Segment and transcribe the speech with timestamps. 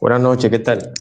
[0.00, 0.94] Buenas noches, ¿qué tal?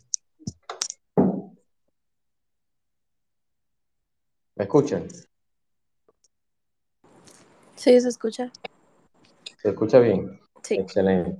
[4.55, 5.07] ¿Me escuchan?
[7.75, 8.51] Sí, se escucha.
[9.61, 10.39] ¿Se escucha bien?
[10.63, 10.75] Sí.
[10.75, 11.39] Excelente.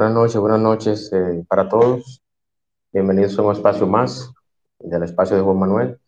[0.00, 2.22] Buenas noches, buenas noches eh, para todos.
[2.90, 4.32] Bienvenidos a un espacio más
[4.78, 6.00] del espacio de Juan Manuel.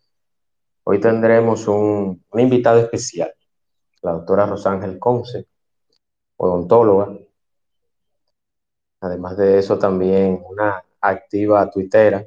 [0.83, 3.31] Hoy tendremos un, una invitada especial,
[4.01, 5.45] la doctora Rosángel Conce,
[6.37, 7.15] odontóloga.
[8.99, 12.25] Además de eso, también una activa tuitera.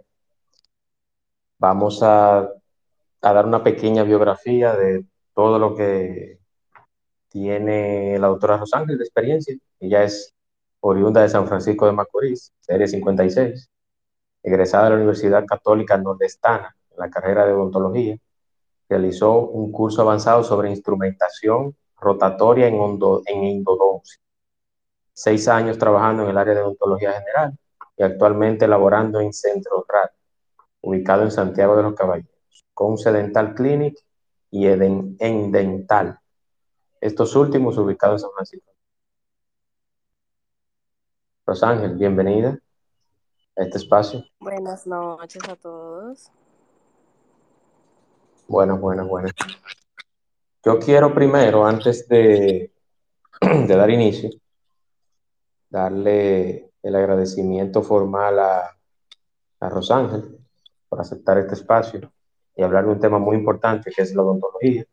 [1.58, 6.38] Vamos a, a dar una pequeña biografía de todo lo que
[7.28, 9.56] tiene la doctora Rosángel de experiencia.
[9.80, 10.35] Ella es
[10.80, 13.70] oriunda de San Francisco de Macorís, serie 56,
[14.42, 18.16] egresada de la Universidad Católica Nordestana en la carrera de odontología.
[18.88, 24.20] Realizó un curso avanzado sobre instrumentación rotatoria en, ondo, en endodoncia.
[25.12, 27.58] Seis años trabajando en el área de odontología general
[27.96, 30.10] y actualmente laborando en Centro RAD,
[30.82, 33.98] ubicado en Santiago de los Caballeros, con Dental Clinic
[34.50, 36.20] y Eden, en Dental.
[37.00, 38.75] Estos últimos ubicados en San Francisco.
[41.46, 42.58] Rosángel, bienvenida
[43.56, 44.24] a este espacio.
[44.40, 46.32] Buenas noches a todos.
[48.48, 49.32] Buenas, buenas, buenas.
[50.64, 52.72] Yo quiero primero, antes de,
[53.40, 54.30] de dar inicio,
[55.70, 58.76] darle el agradecimiento formal a,
[59.60, 60.40] a Rosángel
[60.88, 62.12] por aceptar este espacio
[62.56, 64.84] y hablar de un tema muy importante que es la odontología.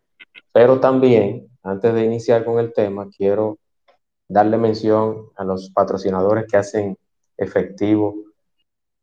[0.51, 3.57] Pero también, antes de iniciar con el tema, quiero
[4.27, 6.97] darle mención a los patrocinadores que hacen
[7.37, 8.15] efectivo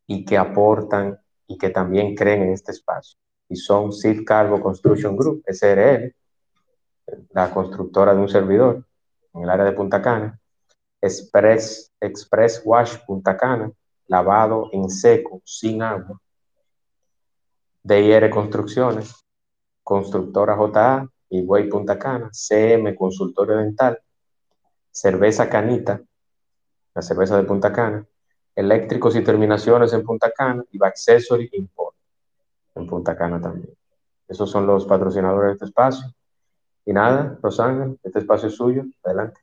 [0.07, 3.17] y que aportan y que también creen en este espacio.
[3.49, 6.13] Y son Sid Cargo Construction Group, SRL,
[7.31, 8.85] la constructora de un servidor
[9.33, 10.39] en el área de Punta Cana,
[11.01, 13.71] Express, Express Wash Punta Cana,
[14.07, 16.19] lavado en seco, sin agua,
[17.83, 19.15] DIR Construcciones,
[19.83, 23.99] Constructora JA, Higüey Punta Cana, CM Consultorio Dental,
[24.91, 26.01] Cerveza Canita,
[26.93, 28.05] la cerveza de Punta Cana,
[28.55, 31.95] Eléctricos y Terminaciones en Punta Cana y Accessory Import
[32.75, 33.73] en Punta Cana también.
[34.27, 36.13] Esos son los patrocinadores de este espacio.
[36.85, 38.83] Y nada, Rosángel, este espacio es suyo.
[39.03, 39.39] Adelante.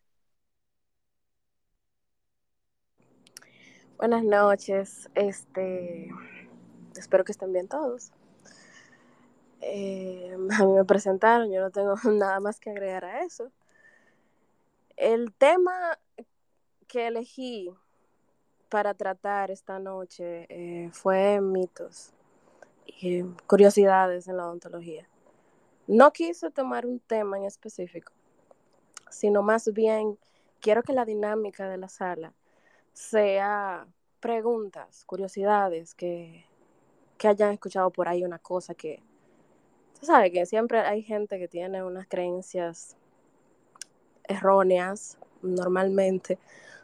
[3.97, 5.11] Buenas noches.
[5.15, 6.09] Este,
[6.97, 8.13] espero que estén bien todos.
[9.61, 13.51] Eh, a mí me presentaron, yo no tengo nada más que agregar a eso.
[14.99, 15.97] El tema
[16.89, 17.73] que elegí
[18.69, 22.11] para tratar esta noche eh, fue mitos
[22.85, 25.09] y curiosidades en la odontología.
[25.87, 28.13] No quise tomar un tema en específico,
[29.09, 30.19] sino más bien
[30.59, 32.35] quiero que la dinámica de la sala
[32.93, 33.87] sea
[34.19, 36.45] preguntas, curiosidades que,
[37.19, 39.01] que hayan escuchado por ahí una cosa que,
[40.01, 42.98] tú sabes que siempre hay gente que tiene unas creencias
[44.29, 46.39] erróneas normalmente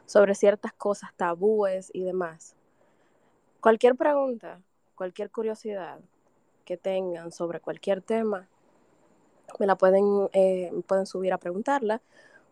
[0.05, 2.55] sobre ciertas cosas, tabúes y demás.
[3.61, 4.61] Cualquier pregunta,
[4.95, 5.99] cualquier curiosidad
[6.65, 8.47] que tengan sobre cualquier tema,
[9.59, 12.01] me la pueden, eh, pueden subir a preguntarla,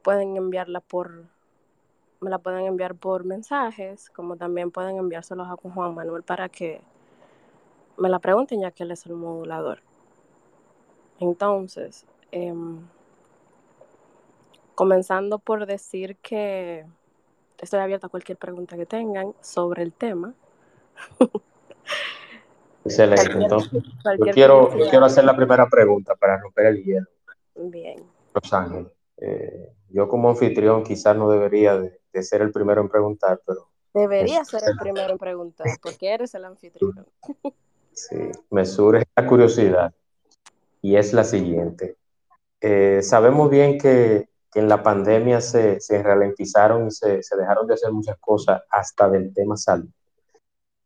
[0.04, 1.26] pueden enviarla por,
[2.20, 6.82] me la pueden enviar por mensajes, como también pueden enviárselos a Juan Manuel para que
[7.98, 9.82] me la pregunten ya que él es el modulador.
[11.20, 12.54] Entonces, eh,
[14.76, 16.86] comenzando por decir que
[17.60, 20.34] estoy abierta a cualquier pregunta que tengan sobre el tema.
[22.86, 23.32] Excelente.
[23.32, 27.08] Entonces, yo quiero, yo quiero hacer la primera pregunta para romper el hielo.
[27.56, 28.04] Bien.
[28.34, 33.40] Rosángel, eh, yo como anfitrión quizás no debería de, de, ser el primero en preguntar,
[33.46, 33.70] pero...
[33.94, 37.06] Debería es, ser el primero en preguntar, porque eres el anfitrión.
[37.94, 39.94] Sí, me surge la curiosidad
[40.82, 41.96] y es la siguiente.
[42.60, 44.30] Eh, sabemos bien que
[44.60, 49.10] en la pandemia se, se ralentizaron y se, se, dejaron de hacer muchas cosas hasta
[49.10, 49.90] del tema salud.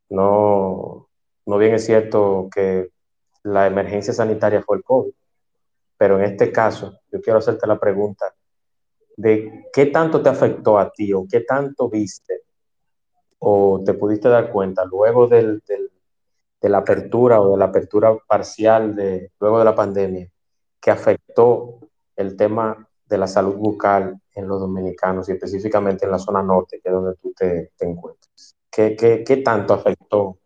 [0.09, 1.09] No,
[1.45, 2.91] no bien es cierto que
[3.43, 5.11] la emergencia sanitaria fue el COVID,
[5.97, 8.33] pero en este caso yo quiero hacerte la pregunta
[9.17, 12.43] de qué tanto te afectó a ti o qué tanto viste
[13.39, 15.91] o te pudiste dar cuenta luego del, del,
[16.61, 20.29] de la apertura o de la apertura parcial de, luego de la pandemia
[20.79, 21.79] que afectó
[22.15, 26.79] el tema de la salud bucal en los dominicanos y específicamente en la zona norte,
[26.81, 28.55] que es donde tú te, te encuentras.
[28.69, 30.37] ¿Qué, ¿Qué, tanto afectó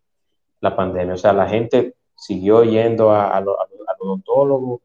[0.61, 1.15] la pandemia?
[1.15, 3.57] O sea, la gente siguió yendo a, a, a los
[3.99, 4.81] odontólogos,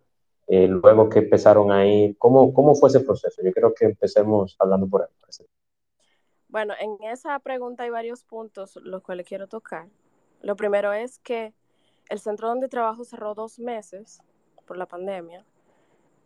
[0.49, 3.43] eh, luego que empezaron ahí, ¿cómo, ¿cómo fue ese proceso?
[3.45, 5.09] Yo creo que empecemos hablando por ahí.
[6.49, 9.89] Bueno, en esa pregunta hay varios puntos los cuales quiero tocar.
[10.41, 11.53] Lo primero es que
[12.09, 14.23] el centro donde trabajo cerró dos meses
[14.65, 15.45] por la pandemia.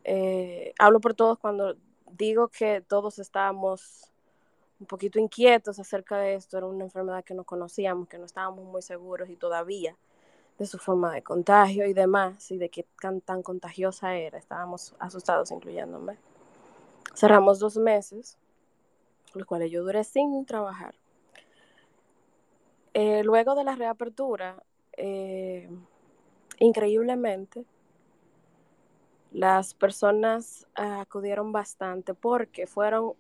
[0.05, 1.77] Eh, hablo por todos cuando
[2.13, 4.11] digo que todos estábamos
[4.81, 6.57] un poquito inquietos acerca de esto.
[6.57, 9.97] Era una enfermedad que no conocíamos, que no estábamos muy seguros y todavía
[10.61, 12.85] de su forma de contagio y demás, y de qué
[13.25, 14.37] tan, contagiosa era.
[14.37, 16.19] Estábamos asustados, incluyéndome.
[17.15, 18.37] Cerramos dos meses,
[19.33, 20.95] los cuales yo duré sin trabajar.
[22.93, 24.63] Eh, luego de la reapertura,
[24.99, 25.71] eh,
[26.59, 27.65] increíblemente,
[29.31, 33.15] las personas uh, acudieron bastante porque fueron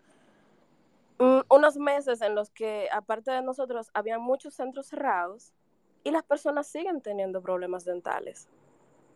[1.50, 5.52] unos meses en los que, aparte de nosotros, había muchos centros cerrados
[6.02, 8.48] y las personas siguen teniendo problemas dentales.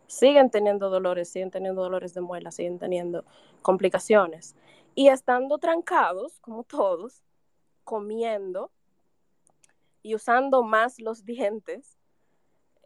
[0.06, 3.24] Siguen teniendo dolores, siguen teniendo dolores de muela, siguen teniendo
[3.62, 4.54] complicaciones.
[4.94, 7.22] Y estando trancados, como todos,
[7.84, 8.70] comiendo,
[10.02, 11.98] y usando más los dientes,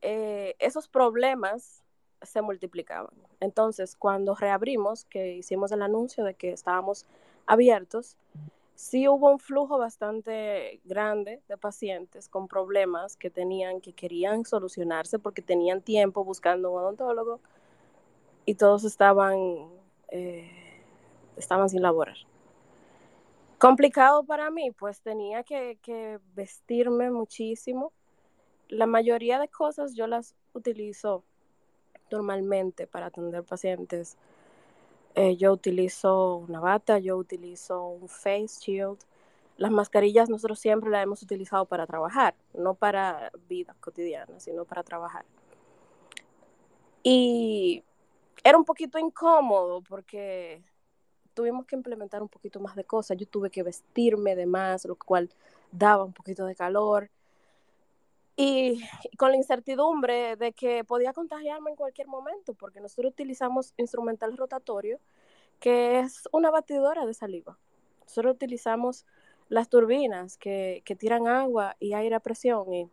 [0.01, 1.83] eh, esos problemas
[2.23, 3.13] se multiplicaban.
[3.41, 7.07] Entonces, cuando reabrimos, que hicimos el anuncio de que estábamos
[7.47, 8.17] abiertos,
[8.75, 15.19] sí hubo un flujo bastante grande de pacientes con problemas que tenían, que querían solucionarse
[15.19, 17.41] porque tenían tiempo buscando un odontólogo
[18.45, 19.37] y todos estaban,
[20.11, 20.51] eh,
[21.37, 22.17] estaban sin laborar
[23.59, 27.93] complicado para mí, pues tenía que, que, vestirme muchísimo.
[28.69, 31.25] La mayoría de cosas yo las utilizo
[32.11, 34.17] normalmente para atender pacientes.
[35.15, 38.99] Eh, yo utilizo una bata, yo utilizo un face shield.
[39.57, 44.85] Las mascarillas nosotros siempre las hemos utilizado para trabajar, no para vida cotidiana, sino para
[44.85, 45.25] trabajar.
[47.03, 47.83] Y
[48.45, 50.63] era un poquito incómodo porque
[51.35, 53.17] tuvimos que implementar un poquito más de cosas.
[53.17, 55.31] Yo tuve que vestirme de más, lo cual
[55.71, 57.11] daba un poquito de calor.
[58.41, 58.85] Y,
[59.17, 65.01] con la incertidumbre de que podía contagiarme en cualquier momento, porque nosotros utilizamos instrumental rotatorio,
[65.59, 67.59] que es una batidora de saliva.
[68.03, 69.07] Nosotros utilizamos
[69.49, 72.89] las turbinas que, que tiran agua y aire a presión y,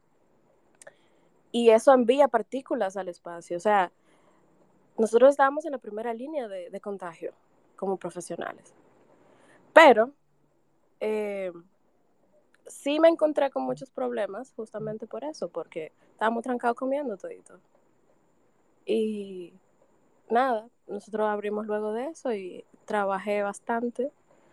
[1.52, 3.58] y eso envía partículas al espacio.
[3.58, 3.92] O sea,
[4.98, 7.34] nosotros estábamos en la primera línea de, de contagio
[7.76, 8.74] como profesionales.
[9.74, 10.12] Pero
[11.00, 11.52] eh,
[12.86, 17.56] sí me encontré con muchos problemas justamente por eso, porque estábamos trancados comiendo todito.
[18.86, 19.54] Y
[20.30, 24.12] nada, nosotros abrimos luego de eso y trabajé bastante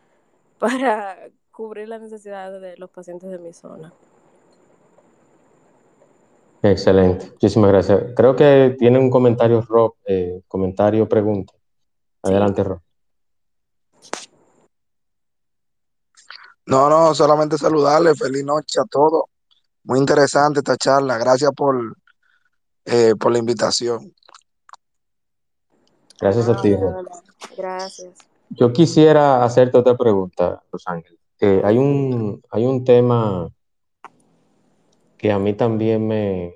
[0.58, 1.18] para
[1.50, 3.92] cubrir las necesidades de los pacientes de mi zona.
[6.62, 8.14] Excelente, muchísimas gracias.
[8.16, 11.52] Creo que tiene un comentario, Rob, eh, comentario, pregunta.
[12.22, 12.68] Adelante, sí.
[12.68, 12.80] Rob.
[16.66, 19.24] No, no, solamente saludarle, feliz noche a todos.
[19.84, 21.96] Muy interesante esta charla, gracias por,
[22.84, 24.14] eh, por la invitación.
[26.20, 26.76] Gracias a ti.
[27.56, 28.14] Gracias.
[28.50, 31.18] Yo quisiera hacerte otra pregunta, Rosángel.
[31.40, 33.48] Eh, hay, un, hay un tema
[35.18, 36.54] que a mí también me,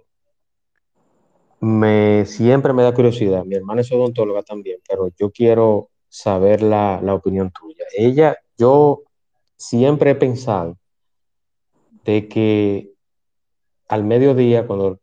[1.59, 3.45] me siempre me da curiosidad.
[3.45, 7.85] Mi hermana es odontóloga también, pero yo quiero saber la, la opinión tuya.
[7.97, 9.03] Ella, yo
[9.57, 10.77] siempre he pensado
[12.05, 12.93] de que
[13.89, 15.01] al mediodía, cuando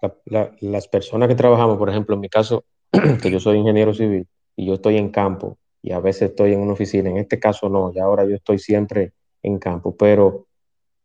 [0.00, 2.64] la, la, las personas que trabajamos, por ejemplo, en mi caso,
[3.22, 4.26] que yo soy ingeniero civil
[4.56, 7.68] y yo estoy en campo y a veces estoy en una oficina, en este caso
[7.68, 9.12] no, y ahora yo estoy siempre
[9.42, 10.46] en campo, pero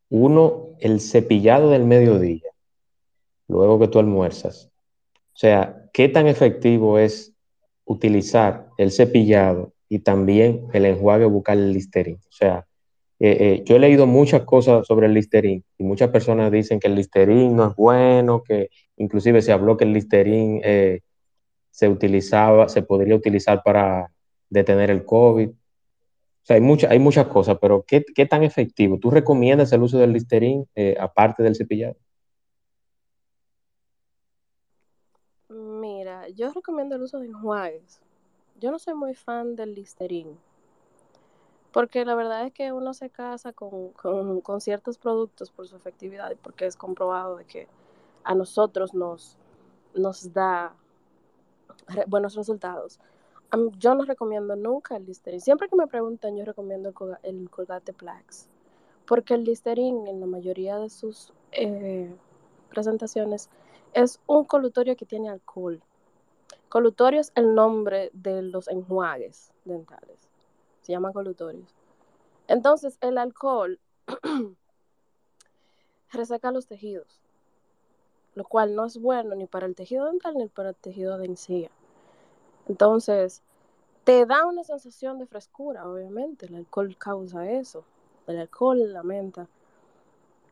[0.10, 2.50] uno, el cepillado del mediodía,
[3.48, 4.72] luego que tú almuerzas,
[5.34, 7.34] o sea, ¿qué tan efectivo es
[7.86, 12.20] utilizar el cepillado y también el enjuague bucal Listerine?
[12.20, 12.68] O sea,
[13.26, 16.88] eh, eh, yo he leído muchas cosas sobre el Listerine y muchas personas dicen que
[16.88, 21.00] el Listerine no es bueno, que inclusive se habló que el Listerine eh,
[21.72, 24.12] se utilizaba, se podría utilizar para
[24.50, 25.48] detener el COVID.
[25.48, 25.54] O
[26.46, 29.00] sea, hay, mucha, hay muchas cosas, pero ¿qué, ¿qué, tan efectivo?
[29.00, 30.66] ¿Tú recomiendas el uso del Listerine
[31.00, 31.96] aparte del cepillado?
[35.48, 38.02] Mira, yo recomiendo el uso de enjuagues.
[38.60, 40.36] Yo no soy muy fan del Listerine.
[41.74, 45.76] Porque la verdad es que uno se casa con, con, con, ciertos productos por su
[45.76, 47.68] efectividad y porque es comprobado de que
[48.24, 49.38] a nosotros nos,
[49.96, 50.76] nos da
[52.06, 53.00] buenos resultados.
[53.80, 55.42] Yo no recomiendo nunca el Listerine.
[55.42, 58.48] Siempre que me preguntan, yo recomiendo el, el Colgate Plax.
[59.08, 62.16] Porque el Listerine, en la mayoría de sus eh,
[62.70, 63.50] presentaciones,
[63.94, 65.82] es un colutorio que tiene alcohol.
[66.70, 70.33] Colutorio es el nombre de los enjuagues dentales
[70.84, 71.74] se llaman colutorios.
[72.48, 73.80] Entonces, el alcohol
[76.12, 77.22] reseca los tejidos,
[78.36, 81.26] lo cual no es bueno ni para el tejido dental ni para el tejido de
[81.26, 81.72] encía.
[82.68, 83.42] Entonces,
[84.04, 87.86] te da una sensación de frescura, obviamente, el alcohol causa eso,
[88.28, 89.48] el alcohol, la menta.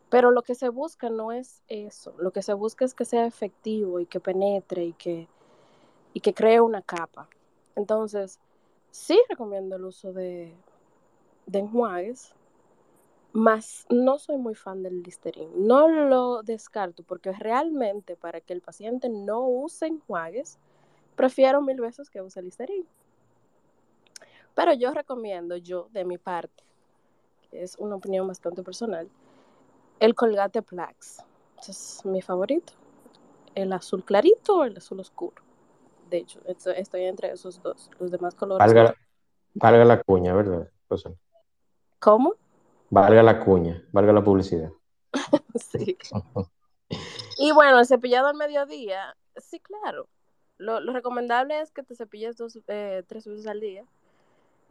[0.09, 3.25] Pero lo que se busca no es eso, lo que se busca es que sea
[3.25, 5.27] efectivo y que penetre y que,
[6.13, 7.29] y que cree una capa.
[7.75, 8.39] Entonces,
[8.91, 10.53] sí recomiendo el uso de,
[11.45, 12.33] de enjuagues,
[13.33, 15.51] más no soy muy fan del Listerine.
[15.55, 20.59] No lo descarto porque realmente para que el paciente no use enjuagues,
[21.15, 22.85] prefiero mil veces que use Listerine.
[24.53, 26.63] Pero yo recomiendo, yo de mi parte,
[27.49, 29.09] que es una opinión bastante personal,
[29.99, 31.23] el Colgate Plax.
[31.67, 32.73] Es mi favorito.
[33.55, 35.50] El azul clarito o el azul oscuro
[36.11, 37.89] de hecho, estoy entre esos dos.
[37.97, 38.59] Los demás colores.
[38.59, 38.93] Valga,
[39.53, 40.69] valga la cuña, ¿verdad?
[41.99, 42.35] ¿Cómo?
[42.89, 44.71] Valga la cuña, valga la publicidad.
[45.55, 45.97] sí.
[47.37, 50.07] y bueno, el cepillado al mediodía, sí, claro.
[50.57, 53.85] Lo, lo recomendable es que te cepilles dos, eh, tres veces al día,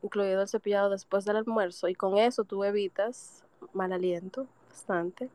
[0.03, 5.31] incluido el cepillado después del almuerzo, y con eso tú evitas mal aliento bastante.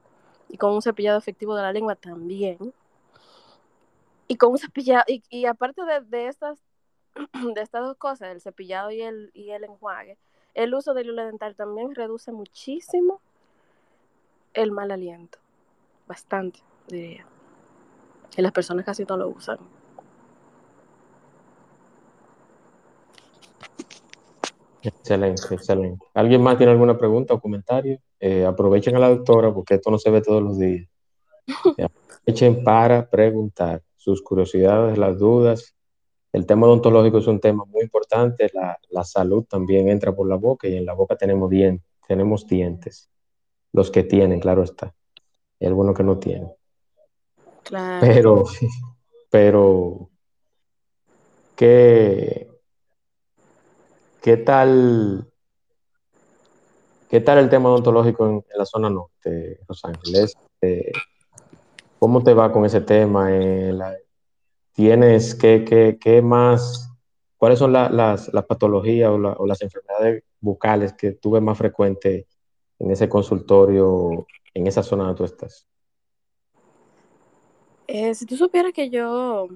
[0.49, 2.73] Y con un cepillado efectivo de la lengua también
[4.27, 6.59] y con un cepillado, y, y aparte de, de, estas,
[7.55, 10.17] de estas dos cosas, el cepillado y el, y el enjuague,
[10.53, 13.21] el uso del hilo dental también reduce muchísimo
[14.53, 15.37] el mal aliento.
[16.07, 17.25] Bastante, diría.
[18.37, 19.57] Y las personas casi no lo usan.
[24.81, 26.05] Excelente, excelente.
[26.13, 27.99] ¿Alguien más tiene alguna pregunta o comentario?
[28.19, 30.87] Eh, aprovechen a la doctora porque esto no se ve todos los días.
[32.25, 35.75] Aprovechen para preguntar sus curiosidades, las dudas.
[36.31, 40.35] El tema odontológico es un tema muy importante, la, la salud también entra por la
[40.35, 43.09] boca y en la boca tenemos, dientes, tenemos dientes.
[43.73, 44.93] Los que tienen, claro está.
[45.59, 46.51] Y algunos que no tienen.
[47.63, 47.99] Claro.
[48.05, 48.43] Pero,
[49.31, 50.09] pero,
[51.55, 52.47] ¿qué,
[54.21, 55.27] qué tal?
[57.09, 60.35] ¿Qué tal el tema odontológico en, en la zona norte, Los Ángeles?
[60.61, 60.91] Eh,
[61.99, 63.27] ¿Cómo te va con ese tema?
[63.31, 63.73] Eh,
[64.73, 66.91] ¿Tienes qué, qué, qué, más?
[67.37, 72.27] ¿Cuáles son la, las, las, patologías o, las enfermedades bucales que tú ves más frecuente
[72.79, 75.67] en ese consultorio, en esa zona donde tú estás?
[77.87, 79.47] Eh, si tú supieras que yo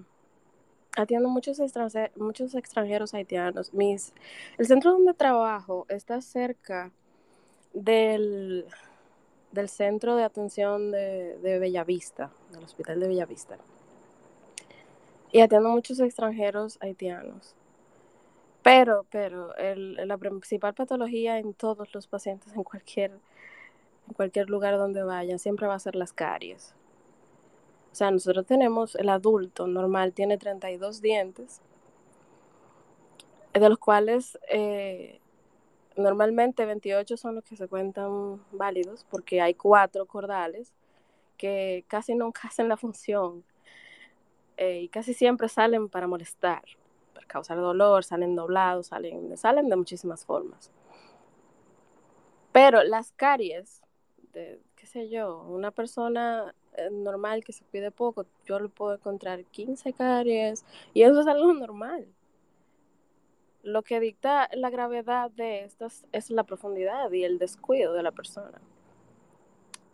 [0.95, 4.13] atiendo muchos, extranjeros, muchos extranjeros haitianos, mis,
[4.57, 6.91] el centro donde trabajo está cerca
[7.73, 8.65] del
[9.51, 13.57] del Centro de Atención de, de Bellavista, del Hospital de Bellavista.
[15.31, 17.55] Y atiendo muchos extranjeros haitianos.
[18.63, 23.11] Pero, pero, el, la principal patología en todos los pacientes, en cualquier,
[24.07, 26.73] en cualquier lugar donde vayan, siempre va a ser las caries.
[27.91, 31.61] O sea, nosotros tenemos, el adulto normal tiene 32 dientes,
[33.53, 35.19] de los cuales eh,
[35.95, 40.73] Normalmente 28 son los que se cuentan válidos porque hay cuatro cordales
[41.37, 43.43] que casi nunca hacen la función
[44.57, 46.63] eh, y casi siempre salen para molestar,
[47.13, 50.71] para causar dolor, salen doblados, salen, salen de muchísimas formas.
[52.51, 53.81] Pero las caries,
[54.33, 58.95] de, qué sé yo, una persona eh, normal que se pide poco, yo le puedo
[58.95, 62.07] encontrar 15 caries y eso es algo normal.
[63.61, 68.11] Lo que dicta la gravedad de estas es la profundidad y el descuido de la
[68.11, 68.61] persona.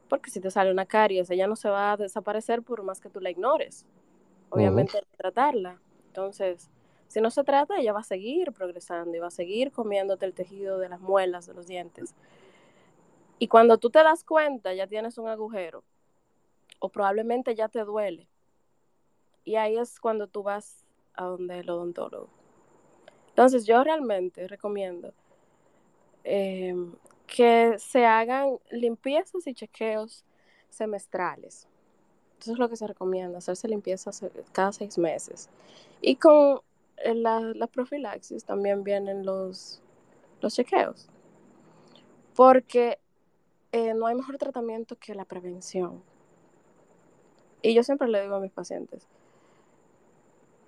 [0.08, 3.10] Porque si te sale una caries, ella no se va a desaparecer por más que
[3.10, 3.86] tú la ignores.
[4.50, 5.82] Obviamente hay que tratarla.
[6.08, 6.70] Entonces,
[7.08, 10.34] si no se trata, ella va a seguir progresando y va a seguir comiéndote el
[10.34, 12.14] tejido de las muelas, de los dientes.
[13.40, 15.84] Y cuando tú te das cuenta, ya tienes un agujero
[16.80, 18.28] o probablemente ya te duele.
[19.44, 22.30] Y ahí es cuando tú vas a donde el odontólogo.
[23.36, 25.13] Entonces yo realmente recomiendo
[26.24, 26.74] eh,
[27.27, 30.24] que se hagan limpiezas y chequeos
[30.70, 31.68] semestrales.
[32.39, 34.12] Eso es lo que se recomienda, hacerse limpieza
[34.54, 35.50] cada seis meses.
[36.00, 36.62] Y con
[37.04, 39.82] la, la profilaxis también vienen los,
[40.39, 41.10] los chequeos.
[42.36, 43.00] Porque
[43.74, 46.01] eh, no hay mejor tratamiento que la prevención.
[47.62, 49.10] Y yo siempre le digo a mis pacientes,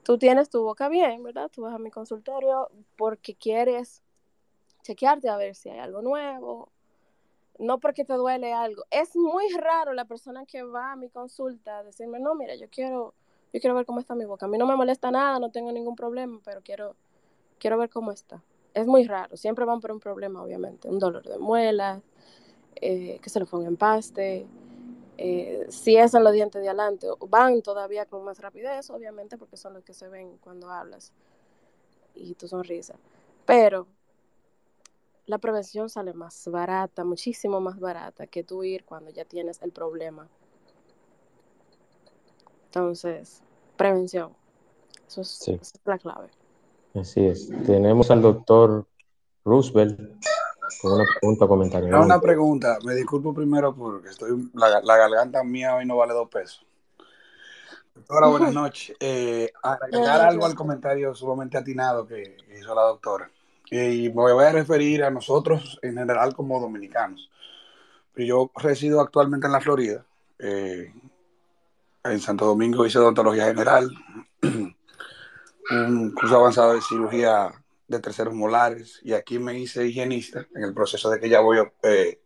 [0.08, 1.52] tú tienes tu boca bien, ¿verdad?
[1.54, 4.02] Tú vas a mi consultorio porque quieres
[4.82, 6.70] chequearte a ver si hay algo nuevo,
[7.60, 8.86] no porque te duele algo.
[8.90, 13.16] Es muy raro la persona que va a mi consulta decirme, no, mira, yo quiero,
[13.52, 14.46] yo quiero ver cómo está mi boca.
[14.46, 16.96] A mí no me molesta nada, no tengo ningún problema, pero quiero,
[17.60, 18.42] quiero ver cómo está.
[18.74, 22.02] Es muy raro, siempre van por un problema, obviamente, un dolor de muelas,
[22.76, 24.48] eh, que se lo ponga en paste.
[25.18, 29.58] Eh, si es en los dientes de adelante, van todavía con más rapidez, obviamente, porque
[29.58, 31.12] son los que se ven cuando hablas
[32.14, 32.96] y tu sonrisa.
[33.46, 33.88] Pero
[35.26, 39.72] la prevención sale más barata, muchísimo más barata que tú ir cuando ya tienes el
[39.72, 40.28] problema.
[42.66, 43.42] Entonces,
[43.76, 44.34] prevención.
[45.08, 45.54] Eso es, sí.
[45.54, 46.30] esa es la clave.
[46.94, 47.50] Así es.
[47.66, 48.86] Tenemos al doctor
[49.46, 50.00] Roosevelt
[50.82, 51.90] con una pregunta o comentario.
[51.90, 52.78] No, una pregunta.
[52.84, 56.66] Me disculpo primero porque estoy la, la garganta mía hoy no vale dos pesos.
[57.96, 58.96] Doctora, buenas noches.
[59.00, 63.30] Eh, agregar algo al comentario sumamente atinado que hizo la doctora.
[63.72, 67.30] Y me voy a referir a nosotros en general como dominicanos.
[68.16, 70.06] Yo resido actualmente en la Florida.
[70.40, 70.94] Eh,
[72.04, 73.90] en Santo Domingo hice odontología general,
[75.72, 77.52] un curso avanzado de cirugía
[77.88, 81.60] de terceros molares y aquí me hice higienista en el proceso de que ya voy
[81.84, 82.22] eh,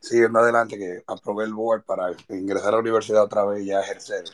[0.00, 3.80] siguiendo adelante, que aprobé el board para ingresar a la universidad otra vez y ya
[3.80, 4.24] ejercer.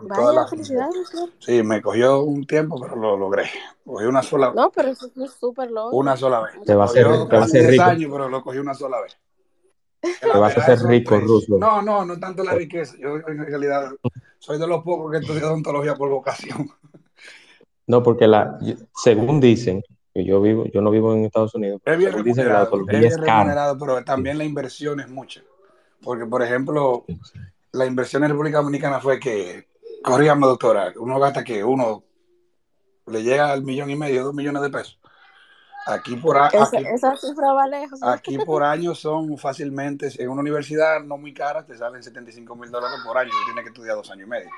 [0.00, 1.10] Vaya, felicidades.
[1.40, 3.50] Sí, me cogió un tiempo, pero lo logré.
[3.84, 5.96] Cogí una sola No, pero eso es súper loco.
[5.96, 6.52] Una sola vez.
[6.64, 7.82] Te va a hacer, te va a hacer rico.
[7.82, 9.18] años, pero lo cogí una sola vez.
[10.00, 11.58] Te vas a hacer rico, Ruso.
[11.58, 12.94] No, no, no tanto la riqueza.
[12.98, 13.90] Yo en realidad
[14.38, 16.70] soy de los pocos que estudié odontología por vocación.
[17.88, 18.58] No, porque la,
[18.94, 22.52] según dicen, que yo vivo, yo no vivo en Estados Unidos, es bien dicen que
[22.52, 24.38] la odontología es, es remunerado, pero también sí.
[24.38, 25.42] la inversión es mucha.
[26.02, 27.06] Porque, por ejemplo,
[27.72, 29.68] la inversión en República Dominicana fue que
[30.02, 32.04] corríamos, doctora, uno gasta que uno
[33.06, 35.00] le llega al millón y medio, dos millones de pesos.
[35.86, 38.02] Aquí por, a, esa, aquí, esa cifra va lejos.
[38.02, 42.70] aquí por año son fácilmente, en una universidad no muy cara, te salen 75 mil
[42.70, 44.50] dólares por año, tienes que estudiar dos años y medio.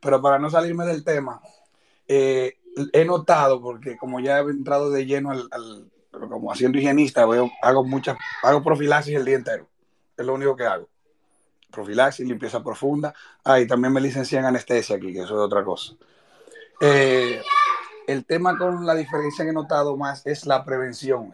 [0.00, 1.42] Pero para no salirme del tema,
[2.10, 2.58] eh,
[2.92, 7.50] he notado, porque como ya he entrado de lleno al, al como haciendo higienista, veo,
[7.62, 9.68] hago muchas, hago profilaxis el día entero.
[10.16, 10.88] Es lo único que hago
[11.70, 13.14] profilaxis, limpieza profunda.
[13.44, 15.94] Ah, y también me licencié en anestesia aquí, que eso es otra cosa.
[16.80, 17.40] Eh,
[18.06, 21.30] el tema con la diferencia que he notado más es la prevención.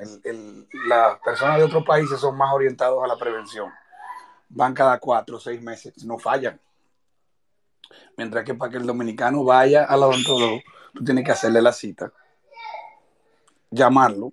[0.88, 3.70] Las personas de otros países son más orientados a la prevención.
[4.48, 6.60] Van cada cuatro o seis meses, no fallan.
[8.16, 10.60] Mientras que para que el dominicano vaya al odontólogo,
[10.94, 12.12] tú tienes que hacerle la cita,
[13.70, 14.32] llamarlo,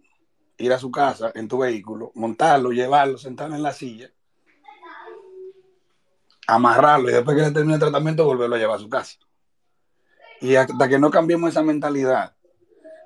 [0.58, 4.10] ir a su casa en tu vehículo, montarlo, llevarlo, sentarlo en la silla
[6.48, 9.18] amarrarlo y después que le termine el tratamiento volverlo a llevar a su casa.
[10.42, 12.36] Y hasta que no cambiemos esa mentalidad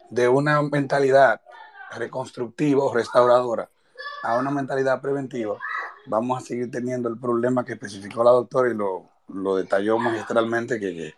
[0.10, 1.42] de una mentalidad
[1.92, 3.70] reconstructiva o restauradora
[4.24, 5.58] a una mentalidad preventiva,
[6.08, 10.80] vamos a seguir teniendo el problema que especificó la doctora y lo, lo detalló magistralmente,
[10.80, 11.16] que, que,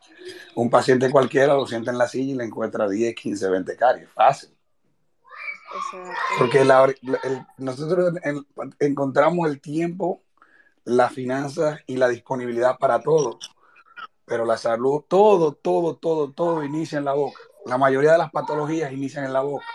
[0.56, 4.10] un paciente cualquiera lo siente en la silla y le encuentra 10, 15, 20 caries,
[4.10, 4.50] fácil.
[6.38, 8.46] Porque la, el, nosotros en,
[8.80, 10.22] encontramos el tiempo
[10.84, 13.38] las finanzas y la disponibilidad para todo.
[14.26, 17.40] Pero la salud, todo, todo, todo, todo inicia en la boca.
[17.66, 19.66] La mayoría de las patologías inician en la boca.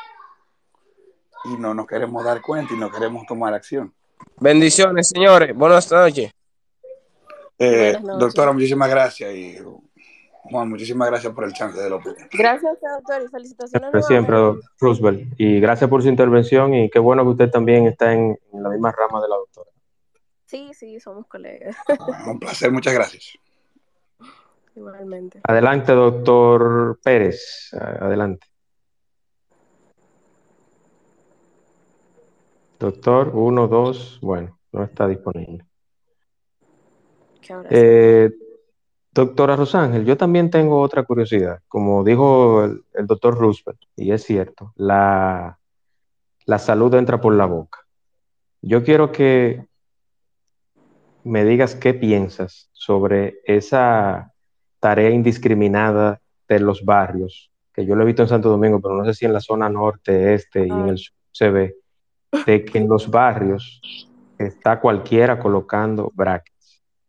[1.44, 3.92] Y no nos queremos dar cuenta y no queremos tomar acción.
[4.40, 5.54] Bendiciones, señores.
[5.54, 6.32] Buenas noches.
[7.64, 7.98] Eh.
[8.18, 9.34] Doctora, muchísimas gracias.
[9.34, 9.58] Y
[10.44, 12.10] Juan, muchísimas gracias por el chance de lo que.
[12.32, 13.90] Gracias, doctor, y felicitaciones.
[13.90, 15.34] Siempre, siempre, Roosevelt.
[15.38, 16.74] Y gracias por su intervención.
[16.74, 19.70] Y qué bueno que usted también está en, en la misma rama de la doctora.
[20.46, 21.76] Sí, sí, somos colegas.
[22.26, 23.32] Un placer, muchas gracias.
[24.76, 25.40] Igualmente.
[25.44, 27.70] Adelante, doctor Pérez.
[27.72, 28.46] Adelante.
[32.78, 35.64] Doctor, uno, dos, bueno, no está disponible.
[37.70, 38.30] Eh,
[39.12, 41.60] doctora Rosángel, yo también tengo otra curiosidad.
[41.68, 45.58] Como dijo el, el doctor Roosevelt, y es cierto, la,
[46.46, 47.80] la salud entra por la boca.
[48.60, 49.66] Yo quiero que
[51.22, 54.32] me digas qué piensas sobre esa
[54.80, 59.04] tarea indiscriminada de los barrios, que yo lo he visto en Santo Domingo, pero no
[59.04, 61.76] sé si en la zona norte, este y en el sur se ve,
[62.46, 63.80] de que en los barrios
[64.38, 66.53] está cualquiera colocando brackets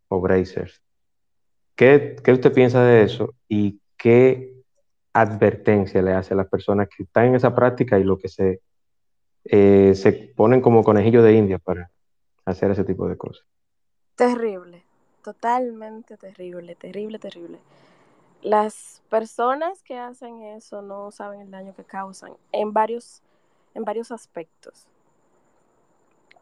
[0.08, 0.82] o bracers.
[1.74, 4.56] ¿Qué, qué usted piensa de eso y qué
[5.12, 8.60] advertencia le hace a las personas que están en esa práctica y lo que se,
[9.44, 11.90] eh, se ponen como conejillo de India para
[12.44, 13.46] hacer ese tipo de cosas?
[14.14, 14.84] Terrible,
[15.22, 17.58] totalmente terrible, terrible, terrible.
[18.42, 23.22] Las personas que hacen eso no saben el daño que causan en varios,
[23.74, 24.86] en varios aspectos.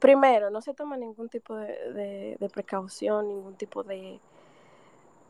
[0.05, 4.21] Primero, no se toma ningún tipo de, de, precaución, ningún tipo de,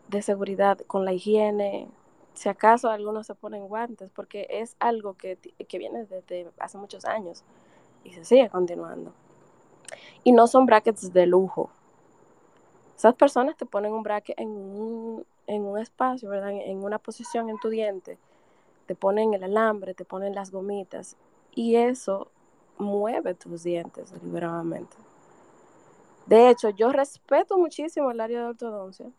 [0.08, 1.86] de seguridad con la higiene.
[2.32, 7.04] Si acaso algunos se ponen guantes, porque es algo que, que viene desde hace muchos
[7.04, 7.44] años
[8.02, 9.12] y se sigue continuando.
[10.24, 11.70] Y no son brackets de lujo.
[12.96, 16.50] Esas personas te ponen un bracket en un, en un espacio, ¿verdad?
[16.50, 18.18] En una posición en tu diente,
[18.86, 21.16] te ponen el alambre, te ponen las gomitas
[21.54, 22.32] y eso
[22.78, 24.96] mueve tus dientes deliberadamente.
[26.26, 29.10] De hecho, yo respeto muchísimo el área de ortodoncia.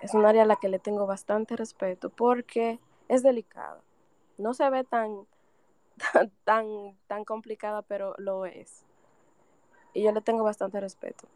[0.00, 3.80] Es un área a la que le tengo bastante respeto porque es delicada.
[4.36, 5.26] No se ve tan,
[6.44, 8.84] tan, tan, complicada, pero lo es.
[9.94, 11.26] Y yo le tengo bastante respeto.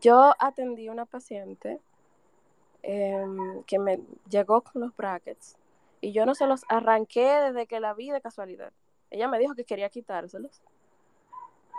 [0.00, 1.80] Yo atendí una paciente
[2.82, 3.26] eh,
[3.66, 5.56] que me llegó con los brackets
[6.00, 8.72] y yo no se los arranqué desde que la vi de casualidad.
[9.10, 10.60] Ella me dijo que quería quitárselos.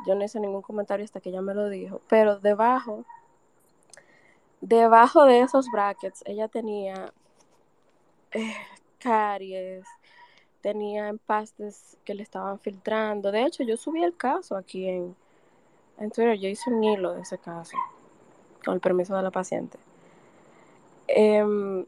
[0.05, 3.05] Yo no hice ningún comentario hasta que ella me lo dijo, pero debajo,
[4.59, 7.13] debajo de esos brackets, ella tenía
[8.31, 8.55] eh,
[8.97, 9.85] caries,
[10.61, 13.31] tenía empastes que le estaban filtrando.
[13.31, 15.15] De hecho, yo subí el caso aquí en,
[15.97, 17.77] Twitter, yo hice un hilo de ese caso,
[18.65, 19.77] con el permiso de la paciente.
[21.07, 21.85] Eh,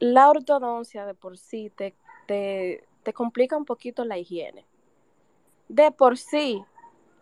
[0.00, 4.66] la ortodoncia de por sí te, te, complica un poquito la higiene.
[5.68, 6.64] De por sí,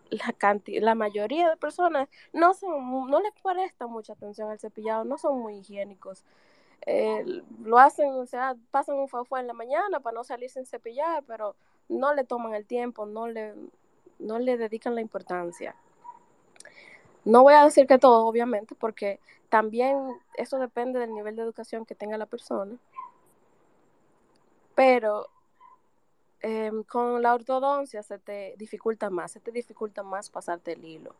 [0.09, 5.17] la, la mayoría de personas no, son, no les presta mucha atención al cepillado, no
[5.17, 6.23] son muy higiénicos.
[6.85, 10.65] Eh, lo hacen, o sea, pasan un fafú en la mañana para no salir sin
[10.65, 11.55] cepillar, pero
[11.87, 13.53] no le toman el tiempo, no le,
[14.19, 15.75] no le dedican la importancia.
[17.25, 19.19] No voy a decir que todo, obviamente, porque
[19.49, 19.97] también
[20.35, 22.77] eso depende del nivel de educación que tenga la persona.
[24.75, 25.29] Pero
[26.43, 31.15] eh, con la ortodoncia se te dificulta más, se te dificulta más pasarte el hilo.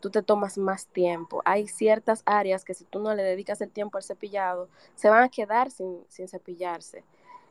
[0.00, 1.40] Tú te tomas más tiempo.
[1.46, 5.22] Hay ciertas áreas que si tú no le dedicas el tiempo al cepillado, se van
[5.22, 7.02] a quedar sin, sin cepillarse.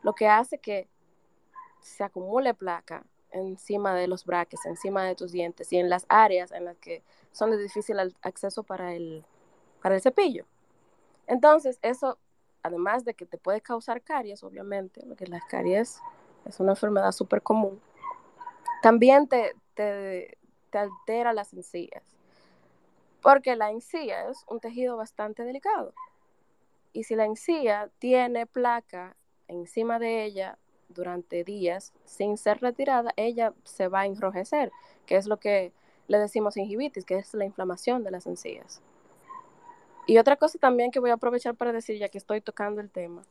[0.04, 0.88] Lo que hace que
[1.82, 6.52] se acumule placa encima de los braques, encima de tus dientes y en las áreas
[6.52, 9.26] en las que son de difícil acceso para el,
[9.82, 10.46] para el cepillo.
[11.26, 12.20] Entonces, eso,
[12.62, 16.00] además de que te puede causar caries, obviamente, porque las caries
[16.46, 17.82] es una enfermedad súper común,
[18.82, 20.38] también te, te,
[20.70, 22.04] te altera las encías,
[23.22, 25.94] porque la encía es un tejido bastante delicado.
[26.94, 29.16] Y si la encía tiene placa
[29.48, 30.58] encima de ella
[30.90, 34.72] durante días sin ser retirada, ella se va a enrojecer,
[35.06, 35.74] que es lo que
[36.08, 38.82] le decimos gingivitis, que es la inflamación de las encías.
[40.08, 42.92] Y otra cosa también que voy a aprovechar para decir, ya que estoy tocando el
[42.92, 43.24] tema,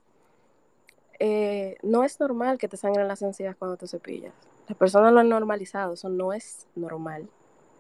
[1.19, 4.35] eh, no es normal que te sangren las encías cuando te cepillas.
[4.69, 7.29] Las personas lo han normalizado, eso no es normal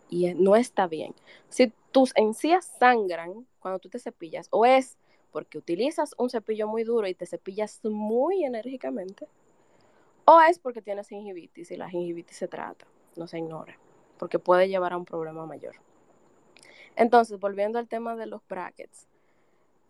[0.08, 1.14] y no está bien.
[1.48, 4.96] Si tus encías sangran cuando tú te cepillas, o es
[5.32, 9.26] porque utilizas un cepillo muy duro y te cepillas muy enérgicamente,
[10.26, 13.78] o es porque tienes gingivitis y la gingivitis se trata, no se ignora,
[14.18, 15.74] porque puede llevar a un problema mayor.
[16.96, 19.08] Entonces, volviendo al tema de los brackets,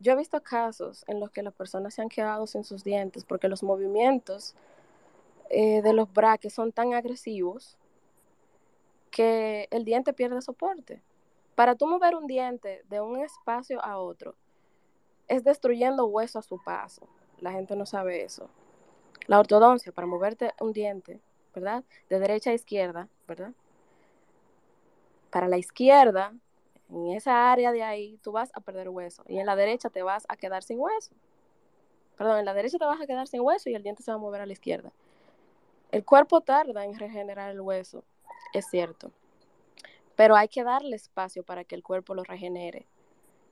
[0.04, 3.24] yo he visto casos en los que las personas se han quedado sin sus dientes
[3.24, 4.54] porque los movimientos
[5.48, 7.78] eh, de los brackets son tan agresivos
[9.10, 11.00] que el diente pierde soporte.
[11.54, 14.34] Para tú mover un diente de un espacio a otro,
[15.26, 17.08] es destruyendo hueso a su paso.
[17.40, 18.50] La gente no sabe eso.
[19.26, 21.18] La ortodoncia, para moverte un diente,
[21.54, 21.82] ¿verdad?
[22.10, 23.52] De derecha a izquierda, ¿verdad?
[25.30, 26.34] Para la izquierda,
[26.90, 29.24] en esa área de ahí, tú vas a perder hueso.
[29.26, 31.14] Y en la derecha te vas a quedar sin hueso.
[32.16, 34.16] Perdón, en la derecha te vas a quedar sin hueso y el diente se va
[34.16, 34.92] a mover a la izquierda.
[35.90, 38.04] El cuerpo tarda en regenerar el hueso,
[38.52, 39.10] es cierto.
[40.16, 42.86] Pero hay que darle espacio para que el cuerpo lo regenere.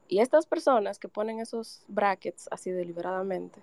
[0.09, 3.63] Y estas personas que ponen esos brackets así deliberadamente,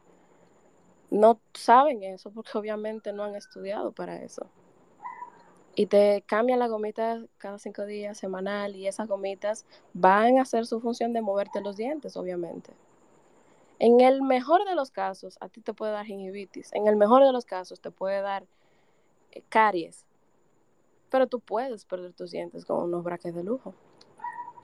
[1.10, 4.48] no saben eso porque obviamente no han estudiado para eso.
[5.76, 10.66] Y te cambian la gomita cada cinco días, semanal, y esas gomitas van a hacer
[10.66, 12.74] su función de moverte los dientes, obviamente.
[13.80, 16.74] En el mejor de los casos, a ti te puede dar gingivitis.
[16.74, 18.46] En el mejor de los casos, te puede dar
[19.32, 20.06] eh, caries.
[21.10, 23.74] Pero tú puedes perder tus dientes con unos brackets de lujo.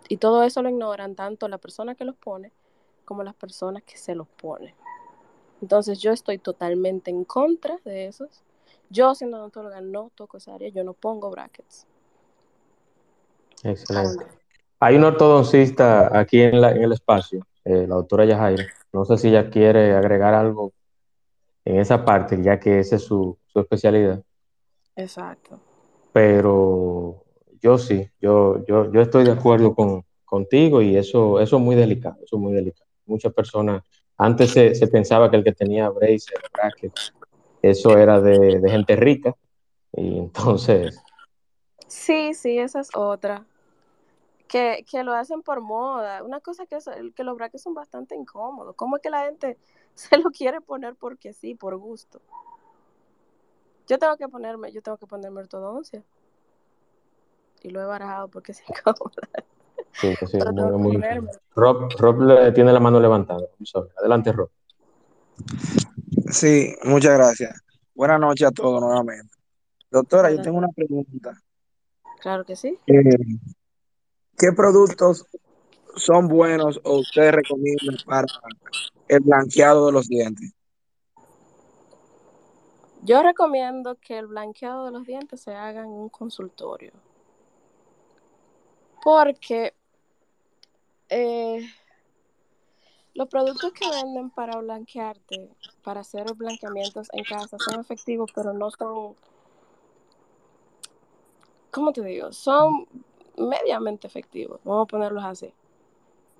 [0.09, 2.51] Y todo eso lo ignoran tanto la persona que los pone
[3.05, 4.73] como las personas que se los ponen.
[5.61, 8.43] Entonces yo estoy totalmente en contra de esos.
[8.89, 11.87] Yo siendo odontóloga no toco esa área, yo no pongo brackets.
[13.63, 14.25] Excelente.
[14.79, 18.65] Hay un ortodoncista aquí en, la, en el espacio, eh, la doctora Yajaira.
[18.93, 20.73] No sé si ella quiere agregar algo
[21.63, 24.21] en esa parte, ya que esa es su, su especialidad.
[24.95, 25.59] Exacto.
[26.13, 27.23] Pero
[27.59, 31.75] yo sí, yo, yo, yo estoy de acuerdo con, contigo y eso, eso es muy
[31.75, 32.89] delicado, eso es muy delicado.
[33.05, 33.83] Muchas personas,
[34.17, 37.13] antes se, se pensaba que el que tenía braces, brackets,
[37.69, 39.36] eso era de, de gente rica
[39.93, 41.01] y entonces
[41.88, 43.45] Sí, sí, esa es otra.
[44.47, 46.23] Que, que lo hacen por moda.
[46.23, 48.75] Una cosa que, es, que los brackets son bastante incómodos.
[48.75, 49.58] ¿Cómo es que la gente
[49.93, 52.21] se lo quiere poner porque sí, por gusto?
[53.88, 56.04] Yo tengo que ponerme, yo tengo que ponerme ortodoncia.
[57.62, 59.12] Y lo he barajado porque es incómodo.
[59.93, 61.30] sí, sí, muy- muy-.
[61.56, 63.47] Rob, Rob le tiene la mano levantada.
[63.97, 64.49] Adelante, Rob.
[66.31, 67.61] Sí, muchas gracias.
[67.93, 69.35] Buenas noches a todos nuevamente.
[69.89, 71.39] Doctora, yo tengo una pregunta.
[72.19, 72.77] Claro que sí.
[72.87, 73.17] Eh,
[74.37, 75.25] ¿Qué productos
[75.95, 78.27] son buenos o ustedes recomiendan para
[79.07, 80.51] el blanqueado de los dientes?
[83.03, 86.91] Yo recomiendo que el blanqueado de los dientes se haga en un consultorio.
[89.03, 89.75] Porque
[91.09, 91.65] eh,
[93.15, 95.49] los productos que venden para blanquearte,
[95.84, 99.15] para hacer blanqueamientos en casa, son efectivos, pero no son,
[101.71, 102.34] ¿cómo te digo?
[102.34, 102.86] Son
[103.38, 105.54] mediamente efectivos, vamos a ponerlos así.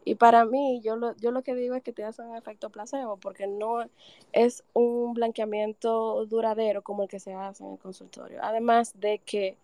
[0.04, 2.70] Y para mí, yo lo, yo lo que digo es que te hacen un efecto
[2.70, 3.86] placebo, porque no
[4.34, 8.40] es un blanqueamiento duradero como el que se hace en el consultorio.
[8.44, 9.58] Además de que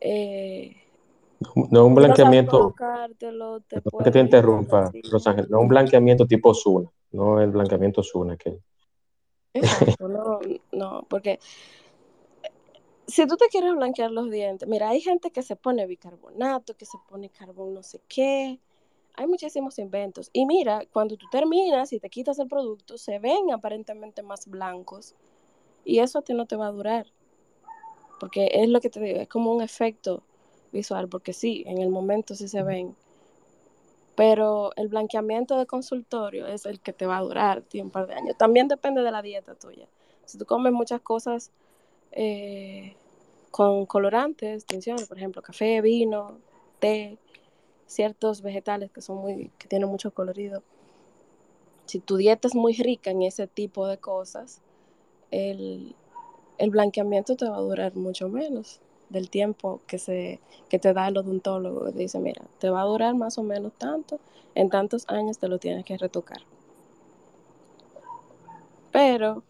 [0.00, 0.76] eh,
[1.40, 2.74] No un no blanqueamiento,
[3.66, 4.90] te perdón que te interrumpa.
[5.10, 8.58] Rosángel, no es un blanqueamiento tipo Zuna, no el blanqueamiento Zuna que
[9.54, 10.40] Exacto, no,
[10.72, 11.40] no, porque
[13.06, 16.84] si tú te quieres blanquear los dientes, mira, hay gente que se pone bicarbonato, que
[16.84, 18.60] se pone carbón no sé qué,
[19.14, 20.30] hay muchísimos inventos.
[20.32, 25.16] Y mira, cuando tú terminas y te quitas el producto, se ven aparentemente más blancos
[25.84, 27.06] y eso a ti no te va a durar,
[28.20, 30.22] porque es lo que te digo, es como un efecto
[30.72, 32.94] visual, porque sí, en el momento sí se ven,
[34.14, 38.06] pero el blanqueamiento de consultorio es el que te va a durar tío, un par
[38.06, 38.36] de años.
[38.36, 39.88] También depende de la dieta tuya.
[40.26, 41.50] Si tú comes muchas cosas
[42.12, 42.94] eh,
[43.50, 46.38] con colorantes, tinciones, por ejemplo, café, vino,
[46.80, 47.18] té,
[47.86, 50.62] ciertos vegetales que son muy, que tienen mucho colorido.
[51.86, 54.60] Si tu dieta es muy rica en ese tipo de cosas,
[55.30, 55.96] el,
[56.58, 58.80] el blanqueamiento te va a durar mucho menos
[59.10, 61.90] del tiempo que se que te da el odontólogo.
[61.90, 64.20] dice, mira, te va a durar más o menos tanto,
[64.54, 66.40] en tantos años te lo tienes que retocar.
[68.92, 69.42] Pero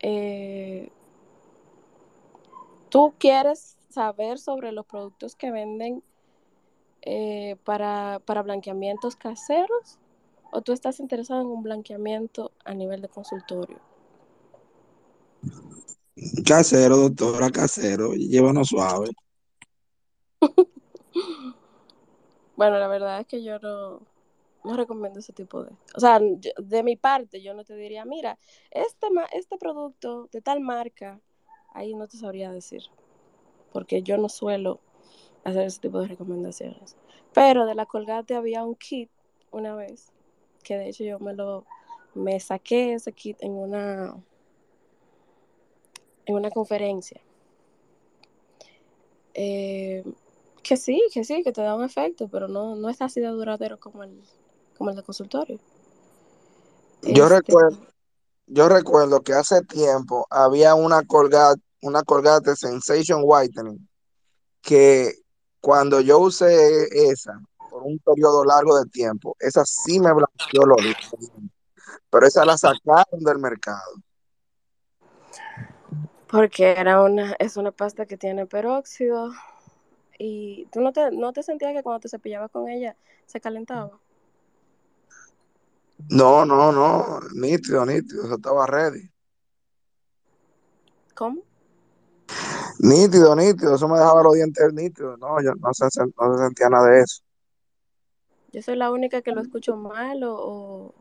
[0.00, 0.90] eh,
[2.90, 6.02] tú quieres saber sobre los productos que venden
[7.02, 9.98] eh, para, para blanqueamientos caseros
[10.52, 13.78] o tú estás interesado en un blanqueamiento a nivel de consultorio.
[16.46, 19.10] Casero, doctora, casero, llévanos suave.
[22.56, 24.00] Bueno, la verdad es que yo no,
[24.62, 25.72] no recomiendo ese tipo de...
[25.96, 28.38] O sea, de mi parte, yo no te diría, mira,
[28.70, 31.20] este, este producto de tal marca,
[31.72, 32.82] ahí no te sabría decir,
[33.72, 34.80] porque yo no suelo
[35.42, 36.96] hacer ese tipo de recomendaciones.
[37.32, 39.10] Pero de la Colgate había un kit
[39.50, 40.12] una vez,
[40.62, 41.66] que de hecho yo me lo,
[42.14, 44.14] me saqué ese kit en una,
[46.26, 47.20] en una conferencia.
[49.34, 50.04] Eh,
[50.62, 53.28] que sí, que sí, que te da un efecto, pero no, no es así de
[53.28, 54.22] duradero como el,
[54.78, 55.58] como el de consultorio.
[57.02, 57.86] Yo Este, recuerdo,
[58.46, 63.88] yo recuerdo que hace tiempo había una Colgate, una Colgate Sensation Whitening
[64.62, 65.12] que
[65.60, 67.38] cuando yo usé esa
[67.70, 71.10] por un periodo largo de tiempo, esa sí me blanqueó los dientes,
[72.08, 73.94] pero esa la sacaron del mercado.
[76.34, 79.30] Porque era una, es una pasta que tiene peróxido
[80.18, 84.00] y tú no te, no te sentías que cuando te cepillabas con ella se calentaba.
[86.08, 89.08] No, no, no, nítido, nítido, eso estaba ready.
[91.14, 91.42] ¿Cómo?
[92.80, 95.16] Nítido, nítido, eso me dejaba los dientes nítidos.
[95.20, 97.22] No, yo no se, no se sentía nada de eso.
[98.52, 100.94] Yo soy la única que lo escucho mal o, o-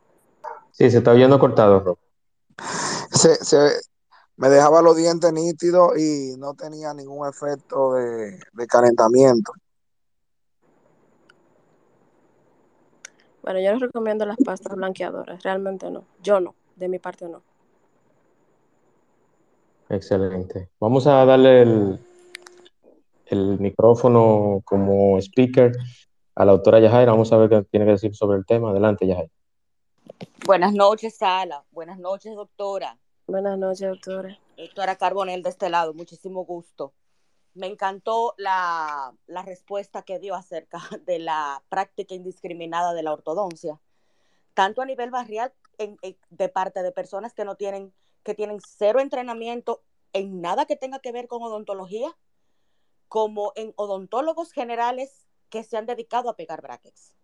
[0.74, 1.98] Sí, se está oyendo cortado, Rob.
[3.12, 3.82] Se, se,
[4.38, 9.54] me dejaba los dientes nítidos y no tenía ningún efecto de, de calentamiento.
[13.44, 16.06] Bueno, yo les recomiendo las pastas blanqueadoras, realmente no.
[16.22, 17.42] Yo no, de mi parte no.
[19.90, 20.70] Excelente.
[20.80, 22.00] Vamos a darle el,
[23.26, 25.74] el micrófono como speaker
[26.36, 27.12] a la doctora Yajaira.
[27.12, 28.72] Vamos a ver qué tiene que decir sobre el tema.
[28.72, 29.30] Adelante, Yajaira.
[30.46, 31.64] Buenas noches, Sala.
[31.72, 32.98] Buenas noches, doctora.
[33.34, 34.40] Buenas noches, doctora.
[34.58, 36.94] Doctora Carbonel de este lado, muchísimo gusto.
[37.56, 43.82] Me encantó la, la, respuesta que dio acerca de la práctica indiscriminada de la ortodoncia,
[44.54, 47.92] tanto a nivel barrial en, en, de parte de personas que no tienen,
[48.22, 49.82] que tienen cero entrenamiento
[50.14, 52.16] en nada que tenga que ver con odontología,
[53.08, 57.16] como en odontólogos generales que se han dedicado a pegar brackets.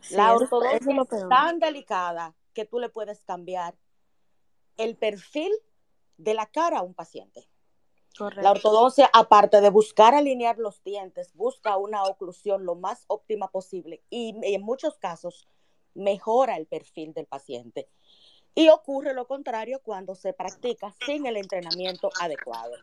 [0.00, 3.74] Sí, la ortodoncia es, es tan delicada que tú le puedes cambiar
[4.80, 5.52] el perfil
[6.16, 7.48] de la cara a un paciente.
[8.16, 8.42] Correcto.
[8.42, 14.02] La ortodoncia, aparte de buscar alinear los dientes, busca una oclusión lo más óptima posible
[14.10, 15.48] y, y en muchos casos
[15.94, 17.88] mejora el perfil del paciente.
[18.54, 22.74] Y ocurre lo contrario cuando se practica sin el entrenamiento adecuado.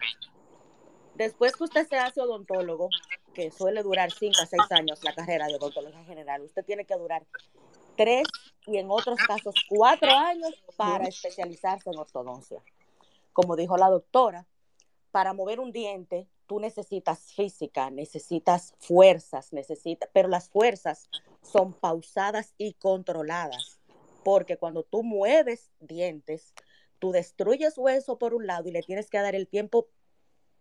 [1.15, 2.89] Después que usted se hace odontólogo,
[3.33, 6.95] que suele durar 5 a 6 años la carrera de odontología general, usted tiene que
[6.95, 7.25] durar
[7.97, 8.27] 3
[8.67, 12.61] y en otros casos 4 años para especializarse en ortodoncia.
[13.33, 14.45] Como dijo la doctora,
[15.11, 21.09] para mover un diente tú necesitas física, necesitas fuerzas, necesitas, pero las fuerzas
[21.41, 23.79] son pausadas y controladas,
[24.23, 26.53] porque cuando tú mueves dientes,
[26.99, 29.87] tú destruyes hueso por un lado y le tienes que dar el tiempo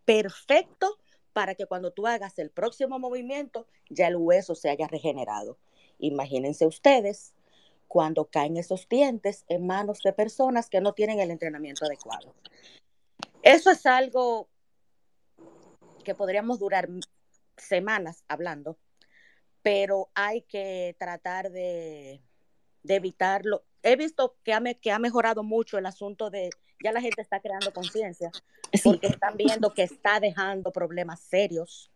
[0.05, 0.99] perfecto
[1.33, 5.59] para que cuando tú hagas el próximo movimiento ya el hueso se haya regenerado.
[5.99, 7.33] Imagínense ustedes
[7.89, 12.35] cuando caen esos dientes en manos de personas que no tienen el entrenamiento adecuado.
[13.43, 14.49] Eso es algo
[16.05, 16.89] que podríamos durar
[17.57, 18.79] semanas hablando,
[19.63, 22.23] pero hay que tratar de,
[22.83, 23.65] de evitarlo.
[23.83, 26.51] He visto que ha, que ha, mejorado mucho el asunto de,
[26.83, 28.31] ya la gente está creando conciencia,
[28.85, 31.91] porque están viendo que está dejando problemas serios.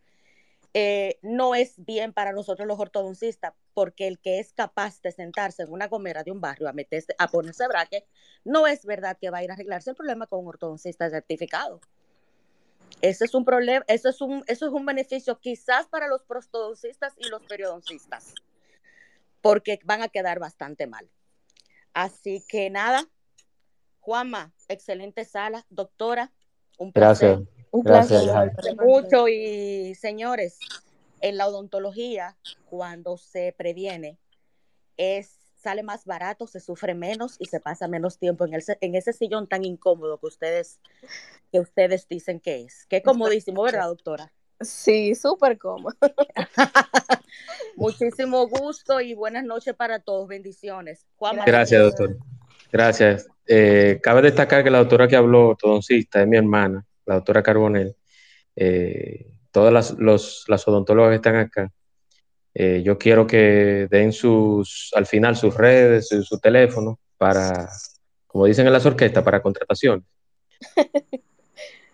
[0.73, 5.63] Eh, no es bien para nosotros los ortodoncistas, porque el que es capaz de sentarse
[5.63, 8.07] en una gomera de un barrio a, meterse, a ponerse braque,
[8.45, 11.81] no es verdad que va a ir a arreglarse el problema con un ortodoncista certificado.
[13.03, 17.15] Ese es un problema, eso es un, eso es un beneficio quizás para los prostodoncistas
[17.17, 18.35] y los periodoncistas,
[19.41, 21.09] porque van a quedar bastante mal.
[21.95, 23.09] Así que nada,
[24.01, 26.31] Juanma, excelente sala, doctora,
[26.79, 27.39] un placer.
[27.39, 27.60] Gracias.
[27.71, 28.77] Un Gracias, placer.
[28.77, 30.59] Mucho y señores,
[31.21, 32.37] en la odontología,
[32.69, 34.19] cuando se previene,
[34.97, 38.95] es sale más barato, se sufre menos y se pasa menos tiempo en, el, en
[38.95, 40.81] ese sillón tan incómodo que ustedes,
[41.53, 42.87] que ustedes dicen que es.
[42.89, 44.33] Qué comodísimo, ¿verdad, doctora?
[44.61, 45.95] Sí, súper cómodo.
[47.77, 50.29] Muchísimo gusto y buenas noches para todos.
[50.29, 51.07] Bendiciones.
[51.17, 52.17] Juan Gracias, doctor.
[52.71, 53.27] Gracias.
[53.47, 57.97] Eh, cabe destacar que la doctora que habló, ortodoncista, es mi hermana, la doctora Carbonel.
[58.57, 61.73] Eh, todas las, los, las odontólogas que están acá,
[62.55, 67.69] eh, yo quiero que den sus, al final sus redes, su, su, teléfono para,
[68.27, 70.05] como dicen en las orquestas, para contrataciones.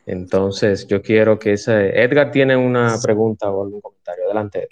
[0.07, 2.01] Entonces, yo quiero que ese...
[2.01, 4.25] Edgar tiene una pregunta o algún comentario.
[4.27, 4.69] Adelante.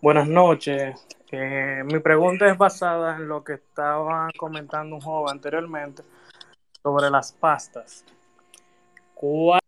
[0.00, 1.06] Buenas noches.
[1.30, 6.02] Eh, mi pregunta es basada en lo que estaba comentando un joven anteriormente
[6.82, 8.04] sobre las pastas.
[9.14, 9.63] ¿Cuál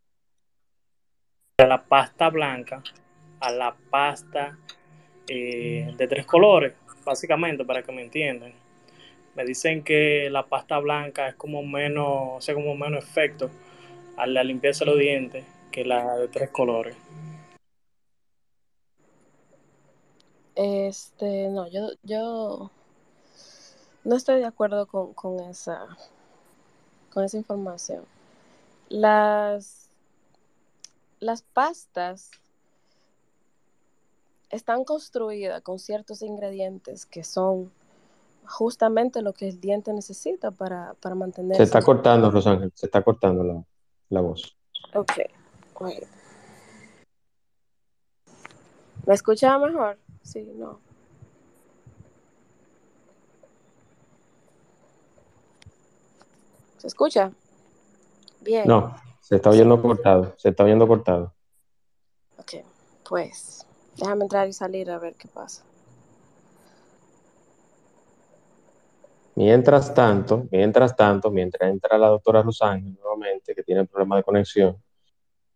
[1.58, 2.82] de la pasta blanca
[3.40, 4.58] a la pasta
[5.26, 8.52] eh, de tres colores, básicamente, para que me entiendan.
[9.34, 13.50] Me dicen que la pasta blanca es como menos, hace como menos efecto
[14.18, 16.94] a la limpieza de los dientes que la de tres colores.
[20.54, 22.70] Este, no, yo, yo
[24.04, 25.86] no estoy de acuerdo con esa
[27.10, 28.04] con esa información.
[28.90, 29.85] Las
[31.20, 32.30] las pastas
[34.50, 37.72] están construidas con ciertos ingredientes que son
[38.46, 41.56] justamente lo que el diente necesita para, para mantener.
[41.56, 43.64] Se está cortando, Rosángel, se está cortando la,
[44.10, 44.56] la voz.
[44.94, 45.12] Ok.
[45.80, 46.04] Wait.
[49.04, 49.98] ¿Me escucha mejor?
[50.22, 50.80] Sí, no.
[56.78, 57.32] ¿Se escucha?
[58.40, 58.66] Bien.
[58.66, 58.94] No,
[59.26, 61.34] se está oyendo cortado, se está oyendo cortado.
[62.38, 62.62] Ok,
[63.08, 63.66] pues
[63.96, 65.64] déjame entrar y salir a ver qué pasa.
[69.34, 74.80] Mientras tanto, mientras tanto, mientras entra la doctora Rosángel nuevamente, que tiene problema de conexión.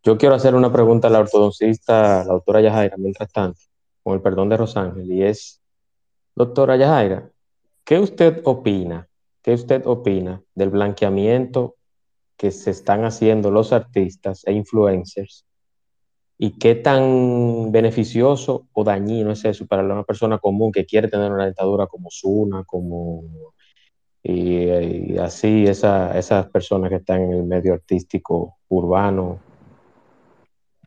[0.03, 3.61] Yo quiero hacer una pregunta a la ortodoncista, la doctora Yajaira, mientras tanto,
[4.03, 5.61] con el perdón de Rosángel, y es,
[6.35, 7.29] doctora Yajaira,
[7.85, 9.07] ¿qué usted opina?
[9.41, 11.77] ¿Qué usted opina del blanqueamiento
[12.41, 15.45] que se están haciendo los artistas e influencers
[16.39, 21.31] y qué tan beneficioso o dañino es eso para una persona común que quiere tener
[21.31, 23.53] una dentadura como Zuna, como
[24.23, 29.39] y, así esa, esas personas que están en el medio artístico urbano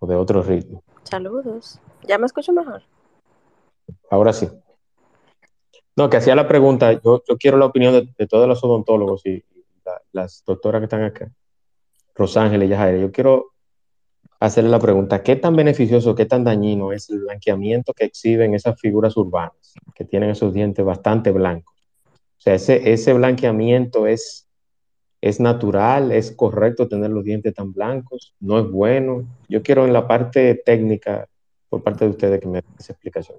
[0.00, 0.82] o de otro ritmo.
[1.05, 1.78] Saludos.
[2.02, 2.82] ¿Ya me escucho mejor?
[4.11, 4.48] Ahora sí.
[5.94, 9.44] No, que hacía la pregunta, yo, yo quiero la opinión de, todos los odontólogos y,
[10.11, 11.30] las doctoras que están acá,
[12.14, 12.98] Rosángel y Yajaira.
[12.98, 13.52] Yo quiero
[14.40, 18.78] hacerle la pregunta, ¿qué tan beneficioso, qué tan dañino es el blanqueamiento que exhiben esas
[18.78, 21.74] figuras urbanas, que tienen esos dientes bastante blancos?
[22.06, 24.46] O sea, ese, ese blanqueamiento es,
[25.20, 29.24] es natural, es correcto tener los dientes tan blancos, no es bueno.
[29.48, 31.26] Yo quiero en la parte técnica,
[31.70, 33.38] por parte de ustedes, que me den esa explicación.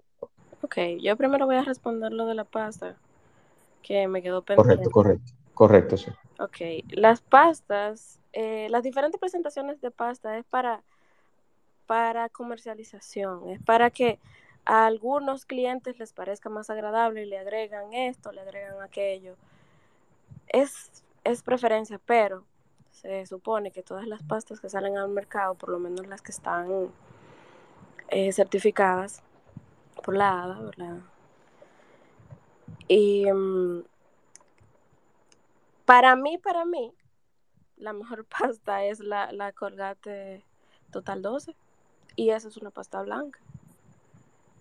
[0.62, 2.96] Ok, yo primero voy a responder lo de la pasta,
[3.84, 4.90] que me quedó pendiente.
[4.90, 6.12] Correcto, correcto, correcto, sí.
[6.40, 10.84] Ok, las pastas, eh, las diferentes presentaciones de pasta es para
[11.86, 14.20] para comercialización, es para que
[14.66, 19.36] a algunos clientes les parezca más agradable y le agregan esto, le agregan aquello.
[20.48, 22.44] Es, es preferencia, pero
[22.92, 26.32] se supone que todas las pastas que salen al mercado, por lo menos las que
[26.32, 26.90] están
[28.10, 29.22] eh, certificadas
[30.04, 30.98] por la ADA, ¿verdad?
[32.88, 33.84] Y mm,
[35.86, 36.92] para mí, para mí,
[37.78, 40.44] la mejor pasta es la, la Colgate
[40.92, 41.56] Total 12
[42.16, 43.40] y esa es una pasta blanca.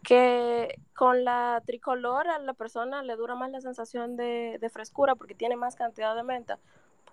[0.03, 5.35] Que con la tricolor a la persona le dura más la sensación de, frescura porque
[5.35, 6.59] tiene más cantidad de menta.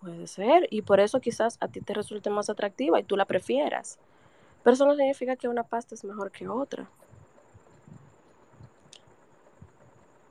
[0.02, 3.26] Puede ser, y por eso quizás a ti te resulte más atractiva y tú la
[3.26, 4.00] prefieras.
[4.64, 6.90] Pero eso no significa que una pasta es mejor que otra.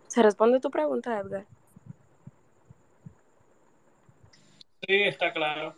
[0.09, 1.47] ¿Se responde tu pregunta, Edgar?
[4.80, 5.75] Sí, está claro.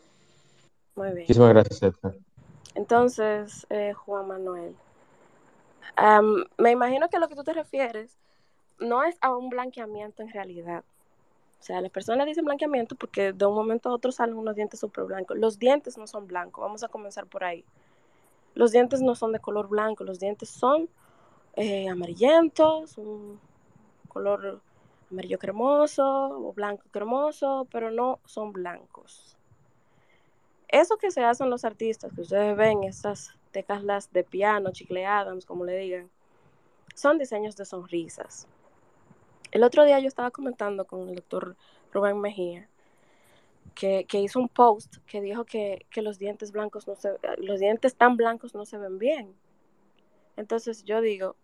[0.95, 1.19] Muy bien.
[1.21, 2.15] Muchísimas gracias, Edgar.
[2.75, 4.75] Entonces, eh, Juan Manuel,
[6.57, 8.17] me imagino que lo que tú te refieres
[8.79, 10.83] no es a un blanqueamiento en realidad.
[11.59, 14.79] O sea, las personas dicen blanqueamiento porque de un momento a otro salen unos dientes
[14.79, 15.37] súper blancos.
[15.37, 17.63] Los dientes no son blancos, vamos a comenzar por ahí.
[18.53, 20.89] Los dientes no son de color blanco, los dientes son
[21.55, 23.39] eh, amarillentos, un
[24.09, 24.61] color
[25.11, 29.33] amarillo cremoso o blanco cremoso, pero no son blancos
[30.73, 35.45] eso que se hacen los artistas, que ustedes ven, esas teclas de piano, chicle Adams,
[35.45, 36.09] como le digan,
[36.95, 38.47] son diseños de sonrisas.
[39.51, 41.55] El otro día yo estaba comentando con el doctor
[41.93, 42.67] Rubén Mejía,
[43.75, 48.17] que, hizo un post que dijo que, los dientes blancos no se, los dientes tan
[48.17, 49.35] blancos no se ven bien.
[50.37, 51.35] Entonces yo digo,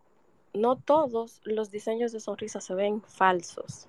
[0.53, 3.87] no todos los diseños de sonrisas se ven falsos.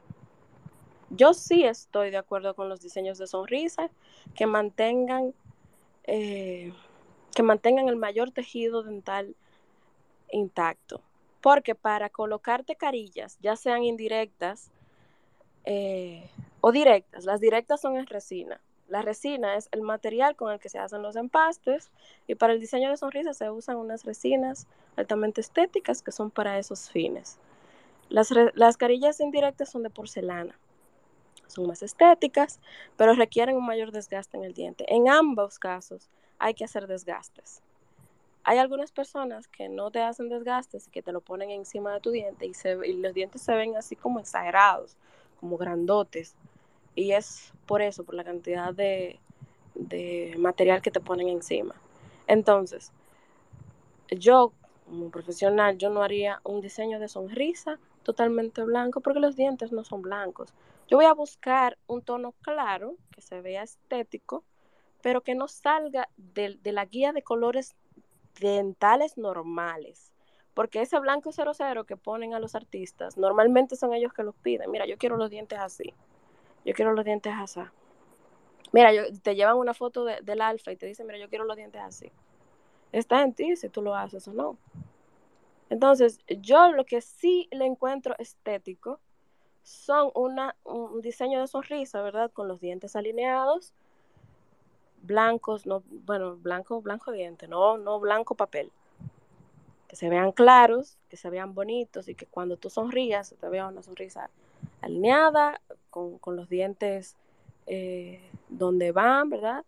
[1.10, 3.90] Yo sí estoy de acuerdo con los diseños de sonrisa
[4.34, 5.34] que mantengan,
[6.04, 6.72] eh,
[7.34, 9.34] que mantengan el mayor tejido dental
[10.30, 11.02] intacto.
[11.40, 14.70] Porque para colocarte carillas, ya sean indirectas
[15.64, 16.28] eh,
[16.60, 18.60] o directas, las directas son en resina.
[18.90, 21.90] La resina es el material con el que se hacen los empastes
[22.26, 24.66] y para el diseño de sonrisas se usan unas resinas
[24.96, 27.38] altamente estéticas que son para esos fines.
[28.10, 30.58] Las, las carillas indirectas son de porcelana
[31.50, 32.60] son más estéticas,
[32.96, 34.84] pero requieren un mayor desgaste en el diente.
[34.88, 37.62] En ambos casos hay que hacer desgastes.
[38.44, 42.00] Hay algunas personas que no te hacen desgastes y que te lo ponen encima de
[42.00, 44.96] tu diente y, los dientes se ven así como exagerados,
[45.38, 46.34] como grandotes.
[46.94, 49.18] Y es por eso, por la cantidad de,
[49.74, 51.74] de material que te ponen encima.
[52.26, 52.92] Entonces,
[54.08, 54.52] yo
[54.90, 59.84] como profesional, yo no haría un diseño de sonrisa totalmente blanco porque los dientes no
[59.84, 60.52] son blancos.
[60.88, 64.42] Yo voy a buscar un tono claro, que se vea estético,
[65.00, 67.76] pero que no salga de, la guía de colores
[68.40, 70.12] dentales normales.
[70.54, 74.72] Porque ese blanco 00 que ponen a los artistas, normalmente son ellos que los piden.
[74.72, 75.94] Mira, yo quiero los dientes así.
[76.64, 77.60] Yo quiero los dientes así.
[78.72, 78.90] Mira,
[79.22, 82.12] te llevan una foto del alfa y te dicen, mira, yo quiero los dientes así.
[82.92, 84.58] Está en ti si tú lo haces o no.
[85.70, 89.00] Entonces, yo lo que sí le encuentro estético
[89.62, 92.30] son una, un diseño de sonrisa, ¿verdad?
[92.32, 93.72] Con los dientes alineados,
[95.02, 98.70] blancos, no, bueno, blanco, blanco diente, no, no blanco papel.
[99.88, 103.66] Que se vean claros, que se vean bonitos y que cuando tú sonrías te vea
[103.66, 104.30] una sonrisa
[104.80, 107.16] alineada, con, los dientes
[107.66, 109.64] eh, donde van, ¿verdad?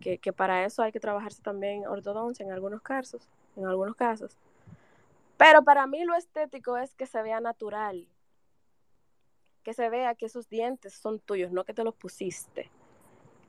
[0.00, 4.36] que, que para eso hay que trabajarse también ortodoncia en algunos casos, en algunos casos.
[5.36, 8.08] Pero para mí lo estético es que se vea natural,
[9.62, 12.70] que se vea que esos dientes son tuyos, no que te los pusiste.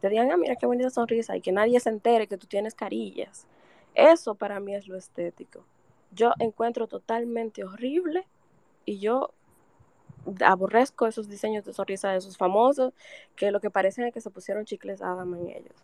[0.02, 2.76] Te digan, ah, mira qué bonita sonrisa y que nadie se entere que tú tienes
[2.76, 3.48] carillas.
[3.94, 5.66] Eso para mí es lo estético.
[6.12, 8.28] Yo encuentro totalmente horrible
[8.86, 9.34] y yo
[10.46, 12.94] aborrezco esos diseños de sonrisa de esos famosos
[13.36, 15.76] que lo que parecen es que se pusieron chicles Adam en ellos.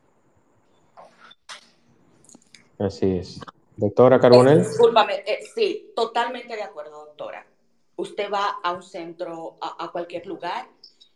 [2.80, 3.40] Así es.
[3.76, 4.60] Doctora Carbonell.
[4.60, 7.46] Eh, discúlpame, eh, sí, totalmente de acuerdo, doctora.
[7.96, 10.68] Usted va a un centro, a, a cualquier lugar,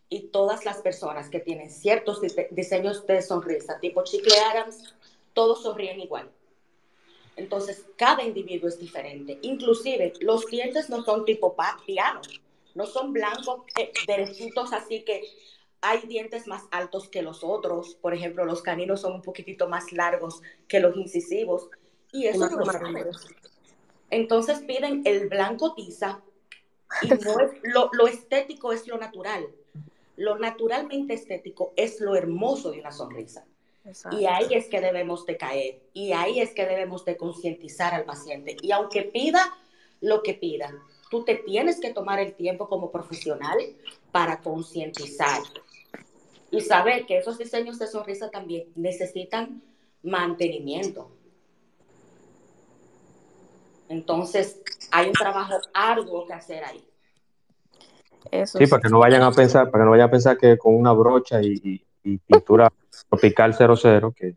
[0.10, 2.20] y todas las personas que tienen ciertos
[2.52, 4.94] diseños de sonrisa, tipo chicle Adams,
[5.34, 6.30] todos sonríen igual.
[7.38, 9.40] Entonces, cada individuo es diferente.
[9.42, 11.56] Inclusive, los dientes no son tipo
[11.86, 12.20] piano,
[12.76, 15.24] no son blancos, eh, derechitos, así que
[15.82, 17.96] hay dientes más altos que los otros.
[17.96, 21.70] Por ejemplo, los caninos son un poquitito más largos que los incisivos.
[22.12, 23.12] Y eso no lo
[24.10, 26.22] Entonces piden el blanco tiza
[27.02, 29.48] y no es, lo, lo estético es lo natural.
[30.18, 33.46] Lo naturalmente estético es lo hermoso de una sonrisa.
[34.12, 35.82] Y ahí es que debemos de caer.
[35.94, 38.56] Y ahí es que debemos de concientizar al paciente.
[38.62, 39.58] Y aunque pida
[40.02, 40.72] lo que pida,
[41.12, 43.58] tú te tienes que tomar el tiempo como profesional
[44.12, 45.42] para concientizar
[46.50, 49.62] y saber que esos diseños de sonrisa también necesitan
[50.02, 51.12] mantenimiento.
[53.90, 56.84] Entonces, hay un trabajo arduo que hacer ahí.
[58.32, 60.58] Eso sí, para que no vayan a pensar, para que no vayan a pensar que
[60.58, 61.84] con una brocha y,
[62.26, 62.72] pintura
[63.10, 64.36] tropical 00 que,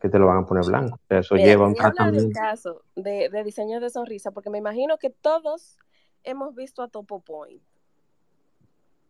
[0.00, 0.98] que, te lo van a poner blanco.
[1.08, 2.30] Eso lleva un tratamiento.
[2.32, 5.76] caso de, de diseño de sonrisa, porque me imagino que todos
[6.24, 7.62] hemos visto a Topo Point.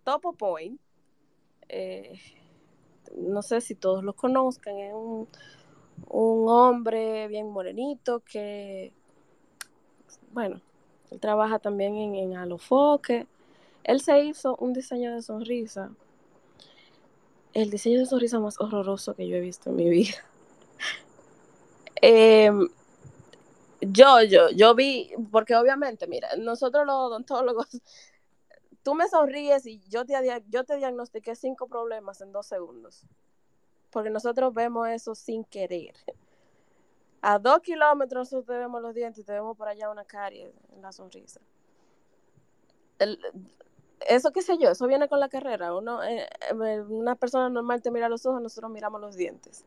[0.05, 0.81] Topo Point,
[1.69, 2.21] eh,
[3.17, 5.29] no sé si todos lo conozcan, es un,
[6.09, 8.93] un hombre bien morenito que
[10.35, 10.61] bueno,
[11.11, 13.27] él trabaja también en, en Alofoque.
[13.85, 15.91] Él se hizo un diseño de sonrisa.
[17.53, 20.17] El diseño de sonrisa más horroroso que yo he visto en mi vida.
[22.07, 22.69] Em,
[23.91, 27.69] yo, yo, yo vi, porque obviamente, mira, nosotros los odontólogos,
[28.83, 30.15] tú me sonríes y yo te,
[30.77, 33.07] diagnostiqué cinco problemas en dos segundos.
[33.91, 35.95] Porque nosotros vemos eso sin querer
[37.27, 40.53] a dos kilómetros nosotros te vemos los dientes y te vemos por allá una carie
[40.75, 41.41] en la sonrisa.
[44.07, 45.75] eso qué sé yo, eso viene con la carrera.
[45.75, 49.65] Uno, eh, eh, una persona normal te mira los ojos, nosotros miramos los dientes.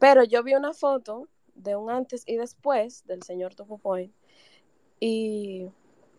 [0.00, 4.12] Pero yo vi una foto de un antes y después del señor Topo Point
[5.00, 5.70] y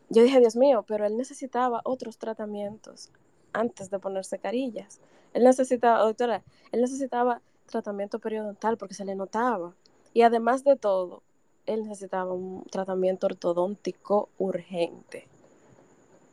[0.09, 3.11] yo dije, Dios mío, pero él necesitaba otros tratamientos
[3.53, 4.99] antes de ponerse carillas.
[5.33, 9.73] Él necesitaba, doctora, él necesitaba tratamiento periodontal porque se le notaba.
[10.13, 11.21] Y además de todo,
[11.67, 15.27] él necesitaba un tratamiento ortodóntico urgente.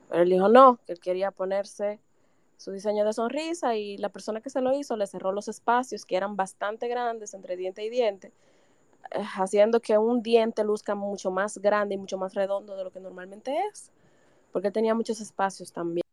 [0.08, 2.00] Pero él dijo no, que él quería ponerse
[2.56, 6.04] su diseño de sonrisa y la persona que se lo hizo le cerró los espacios
[6.04, 8.32] que eran bastante grandes entre diente y diente,
[9.10, 13.00] haciendo que un diente luzca mucho más grande y mucho más redondo de lo que
[13.00, 13.90] normalmente es,
[14.52, 16.04] porque tenía muchos espacios también,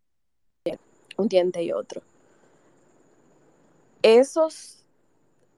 [1.17, 2.01] un diente y otro.
[4.01, 4.85] Esos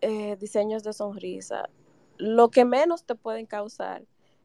[0.01, 1.69] eh, diseños de sonrisa
[2.17, 4.03] lo que menos te pueden causar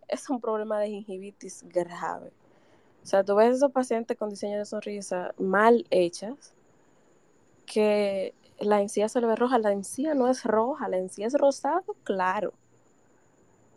[0.09, 2.33] es un problema de gingivitis grave.
[3.03, 6.53] O sea, tú ves esos pacientes con diseño de sonrisa mal hechas,
[7.67, 9.59] que la encía se le ve roja.
[9.59, 12.53] La encía no es roja, la encía es rosado, claro.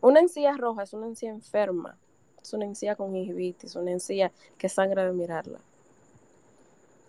[0.02, 1.98] Una encía roja es una encía enferma,
[2.42, 5.60] es una encía con gingivitis, una encía que sangra de mirarla.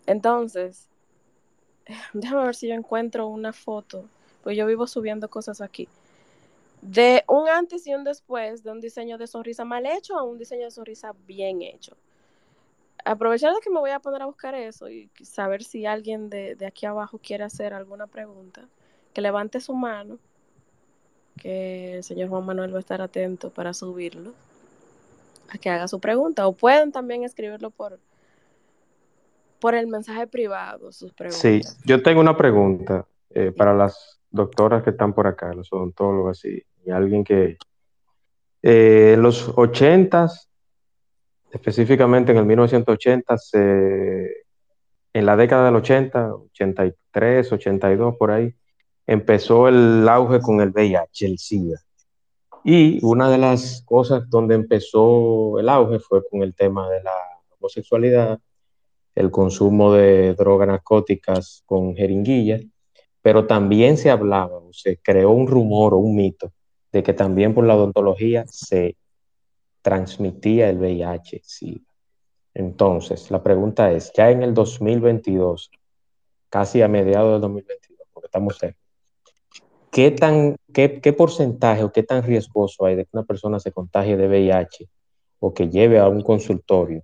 [0.07, 0.89] Entonces,
[2.12, 4.05] déjame ver si yo encuentro una foto,
[4.43, 5.89] pues yo vivo subiendo cosas aquí
[6.87, 10.39] de un antes y un después de un diseño de sonrisa mal hecho a un
[10.39, 11.97] diseño de sonrisa bien hecho.
[13.05, 16.57] Aprovechar de que me voy a poner a buscar eso y saber si alguien de,
[16.66, 18.68] aquí abajo quiere hacer alguna pregunta,
[19.12, 20.18] que levante su mano,
[21.41, 24.32] que el señor Juan Manuel va a estar atento para subirlo,
[25.49, 26.47] a que haga su pregunta.
[26.47, 27.99] O pueden también escribirlo por,
[29.61, 31.41] por el mensaje privado, sus preguntas.
[31.41, 36.45] Sí, yo tengo una pregunta eh, para las doctoras que están por acá, los odontólogos
[36.45, 37.59] y, alguien que
[38.62, 40.28] eh, en los 80
[41.57, 43.37] específicamente en el 1980,
[45.12, 48.55] en la década del 80, 83, 82, por ahí,
[49.07, 51.80] empezó el auge con el VIH, el SIDA.
[52.64, 57.14] Y una de las cosas donde empezó el auge fue con el tema de la
[57.59, 58.40] homosexualidad,
[59.14, 62.62] el consumo de drogas narcóticas con jeringuillas
[63.26, 66.52] pero también se hablaba, o se creó un rumor o un mito
[66.92, 68.96] de que también por la odontología se
[69.82, 71.40] transmitía el VIH.
[71.42, 71.84] Sí.
[72.54, 75.72] Entonces, la pregunta es, ya en el 2022,
[76.48, 78.78] casi a mediados del 2022, porque estamos cerca,
[79.97, 83.72] ¿qué, tan, qué, qué porcentaje o qué tan riesgoso hay de que una persona se
[83.72, 84.90] contagie de VIH
[85.40, 87.03] o que lleve a un consultorio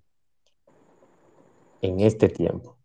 [1.81, 2.77] en este tiempo?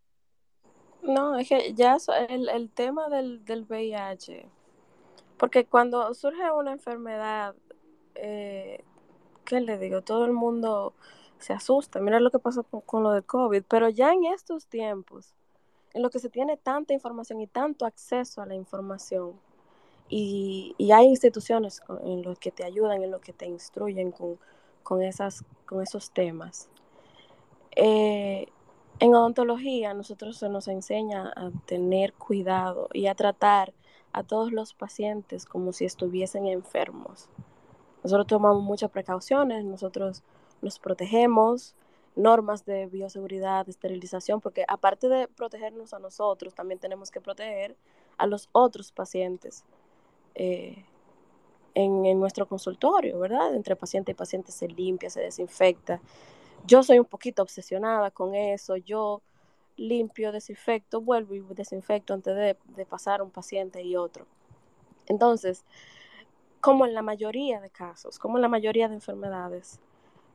[1.01, 1.97] No, es que ya
[2.30, 4.47] el, el tema del, del, VIH,
[5.36, 7.53] porque cuando surge una enfermedad,
[8.16, 8.86] eh,
[9.43, 10.03] ¿qué le digo?
[10.03, 10.93] Todo el mundo
[11.38, 11.99] se asusta.
[11.99, 15.36] Mira lo que pasó con, con, lo de COVID, pero ya en estos tiempos,
[15.93, 19.34] en lo que se tiene tanta información y tanto acceso a la información,
[20.10, 24.38] y, y hay instituciones en los que te ayudan, en los que te instruyen con,
[24.84, 26.70] con, esas, con esos temas.
[27.76, 28.47] Eh,
[28.99, 33.74] en odontología nosotros se nos enseña a tener cuidado y a tratar
[34.14, 37.30] a todos los pacientes como si estuviesen enfermos.
[38.03, 40.24] Nosotros tomamos muchas precauciones, nosotros
[40.62, 41.76] nos protegemos,
[42.16, 47.76] normas de bioseguridad, de esterilización, porque aparte de protegernos a nosotros, también tenemos que proteger
[48.18, 49.64] a los otros pacientes
[50.38, 50.85] eh,
[51.73, 53.53] en, nuestro consultorio, ¿verdad?
[53.55, 55.99] Entre paciente y paciente se limpia, se desinfecta,
[56.65, 59.21] yo soy un poquito obsesionada con eso, yo
[59.77, 64.25] limpio, desinfecto, vuelvo y desinfecto antes de, de pasar un paciente y otro.
[65.07, 65.63] Entonces,
[66.61, 69.79] como en la mayoría de casos, como en la mayoría de enfermedades,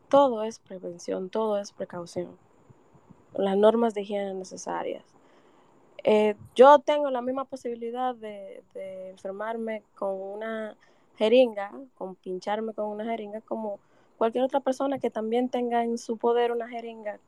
[0.09, 2.37] todo es prevención, todo es precaución.
[3.35, 5.05] Las normas de higiene necesarias.
[6.05, 8.63] Eh, yo tengo la misma posibilidad de,
[9.11, 10.77] enfermarme con una
[11.17, 13.79] jeringa, con pincharme con una jeringa, como
[14.19, 17.19] cualquier otra persona que también tenga en su poder una jeringa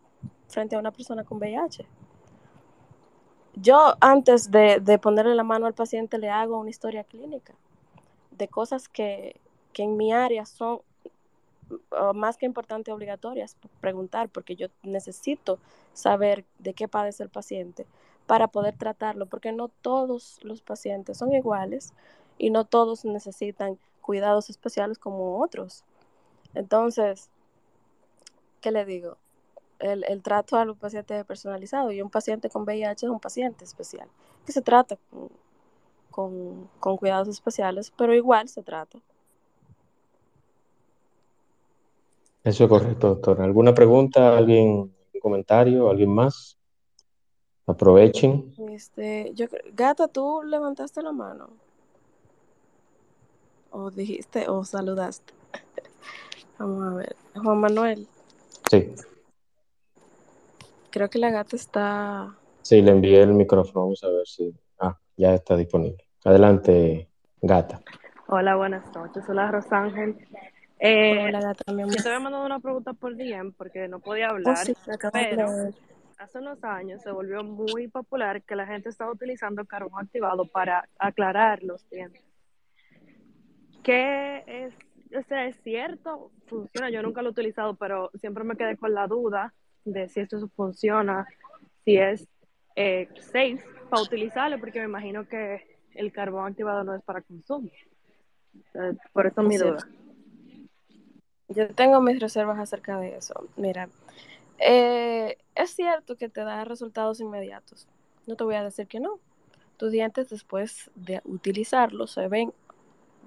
[0.48, 1.86] frente a una persona con VIH.
[3.56, 7.54] Yo antes de, de ponerle la mano al paciente le hago una historia clínica
[8.32, 9.36] de cosas que,
[9.72, 10.80] que en mi área son
[12.14, 15.58] más que importantes obligatorias preguntar porque yo necesito
[15.92, 17.86] saber de qué padece el paciente
[18.26, 21.92] para poder tratarlo porque no todos los pacientes son iguales
[22.38, 25.84] y no todos necesitan cuidados especiales como otros.
[26.54, 27.30] Entonces,
[28.60, 29.16] ¿qué le digo?
[29.78, 33.20] El, el, trato a los pacientes es personalizado y un paciente con VIH es un
[33.20, 34.08] paciente especial,
[34.46, 35.28] que se trata con,
[36.10, 38.98] con, con cuidados especiales, pero igual se trata.
[42.44, 43.40] Eso es correcto, doctor.
[43.40, 44.36] ¿Alguna pregunta?
[44.36, 44.68] ¿Alguien?
[45.14, 45.90] ¿Un comentario?
[45.90, 46.58] ¿Alguien más?
[47.66, 48.54] Aprovechen.
[48.70, 51.48] Este, yo, Gata, ¿tú levantaste la mano?
[53.70, 55.32] ¿O dijiste o saludaste?
[56.58, 57.16] Vamos a ver.
[57.34, 58.06] Juan Manuel.
[58.70, 58.94] Sí.
[60.90, 62.34] Creo que la gata está.
[62.62, 63.80] Sí, le envié el micrófono.
[63.86, 64.54] Vamos a ver si.
[64.78, 66.04] Ah, ya está disponible.
[66.24, 67.08] Adelante,
[67.42, 67.80] gata.
[68.28, 69.24] Hola, buenas noches.
[69.28, 70.16] Hola, Rosángel.
[70.78, 71.72] Eh, Hola, gata.
[71.72, 71.96] Mi amor.
[71.96, 74.74] yo te había mandado una pregunta por DM porque no podía hablar, Oh, sí,
[75.12, 75.46] pero.
[76.18, 80.88] Hace unos años se volvió muy popular que la gente estaba utilizando carbón activado para
[80.98, 82.22] aclarar los dientes.
[83.82, 84.74] ¿Qué es?
[85.16, 86.30] O sea, ¿es cierto?
[86.46, 86.90] ¿Funciona?
[86.90, 89.54] Yo nunca lo he utilizado, pero siempre me quedé con la duda
[89.84, 91.26] de si esto funciona,
[91.84, 92.26] si es
[92.76, 97.70] eh, safe para utilizarlo, porque me imagino que el carbón activado no es para consumo.
[98.74, 99.86] Eh, por eso mi duda.
[101.48, 103.48] Yo tengo mis reservas acerca de eso.
[103.56, 103.88] Mira,
[104.58, 107.86] eh, es cierto que te da resultados inmediatos.
[108.26, 109.18] No te voy a decir que no.
[109.76, 112.52] Tus dientes después de utilizarlos se ven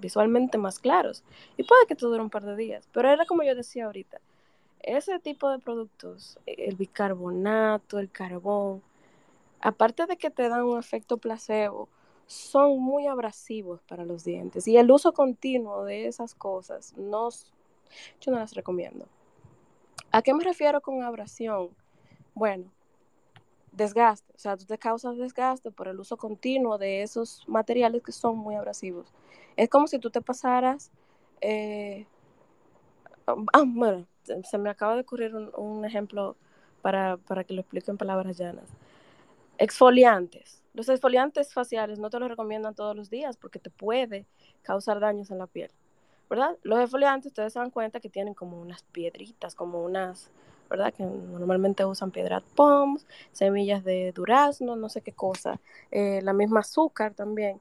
[0.00, 1.24] visualmente más claros
[1.56, 2.88] y puede que te dure un par de días.
[2.92, 4.20] Pero era como yo decía ahorita,
[4.80, 8.82] ese tipo de productos, el bicarbonato, el carbón,
[9.60, 11.88] aparte de que te dan un efecto placebo,
[12.26, 17.30] son muy abrasivos para los dientes y el uso continuo de esas cosas no,
[18.20, 19.06] yo no las recomiendo.
[20.10, 21.70] ¿A qué me refiero con abrasión?
[22.38, 22.70] Bueno,
[23.72, 28.12] desgaste, o sea, tú te causas desgaste por el uso continuo de esos materiales que
[28.12, 29.12] son muy abrasivos.
[29.56, 30.92] Es como si tú te pasaras,
[31.40, 32.06] eh,
[33.26, 34.06] ah, bueno,
[34.44, 36.36] se me acaba de ocurrir un, un ejemplo
[36.80, 38.68] para, para, que lo explique en palabras llanas.
[39.58, 40.62] Exfoliantes.
[40.74, 44.26] Los exfoliantes faciales no te los recomiendan todos los días porque te puede
[44.62, 45.72] causar daños en la piel,
[46.30, 46.56] ¿verdad?
[46.62, 50.30] Los exfoliantes, ustedes se dan cuenta que tienen como unas piedritas, como unas,
[50.68, 50.92] ¿verdad?
[50.92, 55.60] Que normalmente usan piedra poms, semillas de durazno, no sé qué cosa,
[55.90, 57.60] eh, la misma azúcar también.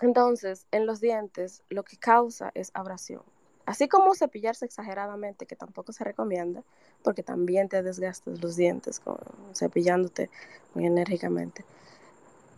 [0.00, 3.22] Entonces, en los dientes lo que causa es abrasión.
[3.66, 6.62] Así como cepillarse exageradamente, que tampoco se recomienda,
[7.02, 9.18] porque también te desgastas los dientes con,
[9.54, 10.30] cepillándote
[10.74, 11.64] muy enérgicamente.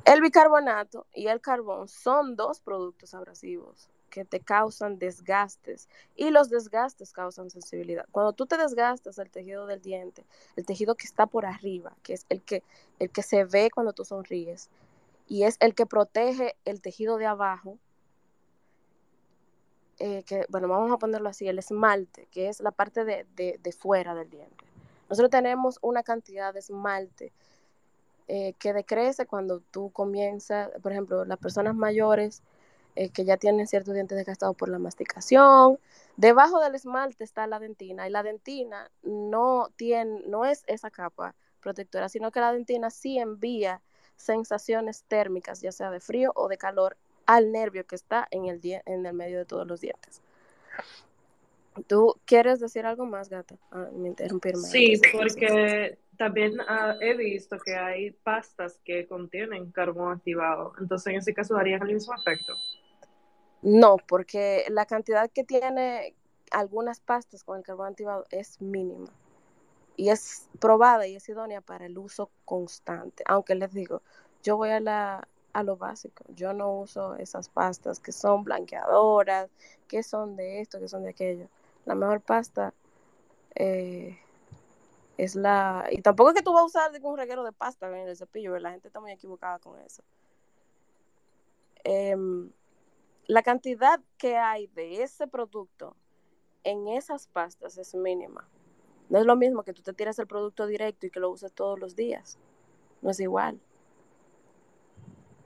[0.04, 6.50] El bicarbonato y el carbón son dos productos abrasivos que te causan desgastes y los
[6.50, 8.06] desgastes causan sensibilidad.
[8.10, 10.24] Cuando tú te desgastas el tejido del diente,
[10.56, 12.62] el tejido que está por arriba, que es el que,
[12.98, 14.68] el que se ve cuando tú sonríes
[15.28, 17.78] y es el que protege el tejido de abajo,
[19.98, 23.58] eh, que bueno, vamos a ponerlo así, el esmalte, que es la parte de, de,
[23.62, 24.64] de fuera del diente.
[25.08, 27.32] Nosotros tenemos una cantidad de esmalte
[28.32, 32.42] eh, que decrece cuando tú comienzas, por ejemplo, las personas mayores
[32.96, 35.78] eh, que ya tienen ciertos dientes desgastados por la masticación.
[36.16, 41.34] Debajo del esmalte está la dentina y la dentina no, tiene, no es esa capa
[41.60, 43.80] protectora, sino que la dentina sí envía
[44.16, 48.60] sensaciones térmicas, ya sea de frío o de calor, al nervio que está en el,
[48.64, 50.20] en el medio de todos los dientes.
[51.86, 53.56] ¿Tú quieres decir algo más, gata?
[53.70, 53.88] Ah.
[54.54, 60.72] Sí, porque también uh, he visto que hay pastas que contienen carbón activado.
[60.80, 62.54] Entonces, en ese caso, darían el mismo efecto.
[63.62, 66.14] No, porque la cantidad que tiene
[66.50, 69.10] algunas pastas con el carbón activado es mínima.
[69.96, 73.22] Y es probada y es idónea para el uso constante.
[73.26, 74.02] Aunque les digo,
[74.42, 76.24] yo voy a, la, a lo básico.
[76.28, 79.50] Yo no uso esas pastas que son blanqueadoras,
[79.88, 81.48] que son de esto, que son de aquello.
[81.84, 82.72] La mejor pasta
[83.54, 84.18] eh,
[85.18, 85.86] es la...
[85.90, 88.58] Y tampoco es que tú vas a usar un reguero de pasta en el cepillo,
[88.58, 90.02] la gente está muy equivocada con eso.
[91.84, 92.16] Eh,
[93.30, 95.94] la cantidad que hay de ese producto
[96.64, 98.48] en esas pastas es mínima.
[99.08, 101.52] No es lo mismo que tú te tiras el producto directo y que lo uses
[101.52, 102.40] todos los días.
[103.02, 103.60] No es igual.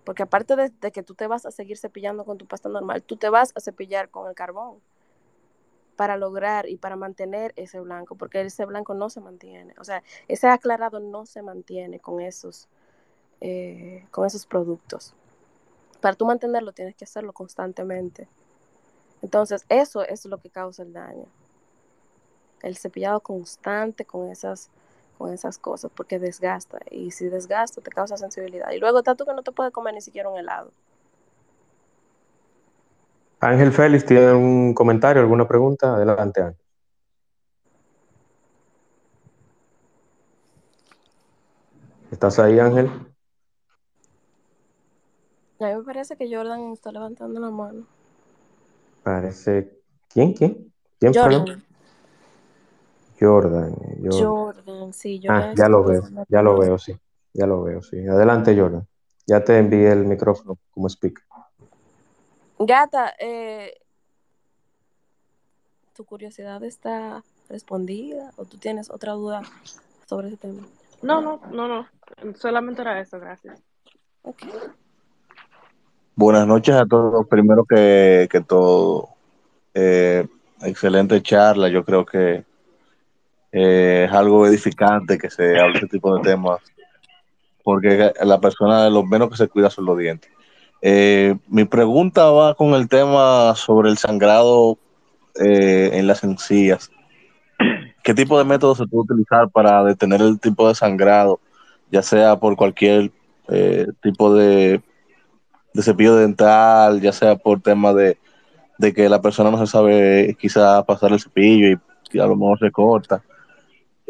[0.05, 3.19] Porque aparte de, que tú te vas a seguir cepillando con tu pasta normal, tú
[3.19, 4.81] te vas a cepillar con el carbón
[5.95, 9.75] para lograr y para mantener ese blanco, porque ese blanco no se mantiene.
[9.79, 12.67] O sea, ese aclarado no se mantiene con esos,
[13.43, 15.15] eh, con esos productos
[16.05, 18.29] para tú mantenerlo tienes que hacerlo constantemente.
[19.23, 21.25] Entonces, eso es lo que causa el daño.
[22.61, 24.69] El cepillado constante con esas,
[25.17, 26.79] con esas cosas, porque desgasta.
[26.91, 28.71] Y si desgasta, te causa sensibilidad.
[28.73, 30.73] Y luego está tú que no te puedes comer ni siquiera un helado.
[33.41, 35.95] Ángel Félix, ¿tiene un comentario, alguna pregunta?
[35.95, 36.65] Adelante, Ángel.
[42.11, 42.91] ¿Estás ahí, Ángel?
[45.61, 47.87] A mí me parece que Jordan está levantando la mano.
[49.03, 49.79] Parece.
[50.09, 50.33] ¿Quién?
[50.33, 50.73] ¿Quién?
[50.99, 51.65] ¿Quién Jordan.
[53.21, 53.75] Jordan.
[54.03, 54.11] Jordan.
[54.11, 55.51] Jordan, sí, Jordan.
[55.51, 56.97] Ah, ya lo veo, ya lo veo, sí.
[57.33, 57.99] Ya lo veo, sí.
[58.07, 58.87] Adelante, Jordan.
[59.27, 61.25] Ya te envié el micrófono como speaker.
[62.59, 63.75] Gata, eh,
[65.95, 69.43] ¿tu curiosidad está respondida o tú tienes otra duda
[70.07, 70.67] sobre ese tema?
[71.03, 71.87] No, no, no, no.
[72.37, 73.63] Solamente era eso, gracias.
[74.23, 74.51] Okay.
[76.17, 77.27] Buenas noches a todos.
[77.27, 79.09] Primero que, todo,
[79.75, 80.25] eh,
[80.63, 81.69] excelente charla.
[81.69, 82.45] Yo creo que
[83.51, 86.61] eh, es algo edificante que se hable este tipo de temas,
[87.65, 90.31] porque la persona de lo menos que se cuida son los dientes.
[90.83, 94.79] Eh, mi pregunta va con el tema sobre el sangrado
[95.35, 96.93] en las encías.
[98.05, 101.41] ¿Qué tipo de método se puede utilizar para detener el tipo de sangrado,
[101.91, 103.11] ya sea por cualquier
[104.01, 104.81] tipo de,
[105.75, 108.19] de, cepillo dental, ya sea por tema de,
[108.79, 111.79] de, que la persona no se sabe quizá pasar el cepillo y,
[112.17, 113.23] y a lo mejor se corta,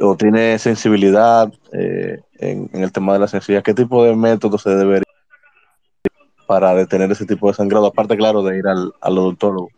[0.01, 3.63] o tiene sensibilidad eh, en, en, el tema de las encías?
[3.63, 5.05] ¿Qué tipo de método se debería
[6.47, 7.87] para detener ese tipo de sangrado?
[7.87, 9.71] Aparte, claro, de ir al, al odontólogo.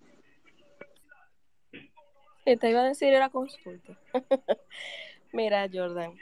[2.44, 3.98] Y te iba a decir era consulta.
[5.32, 6.12] Mira, Jordan.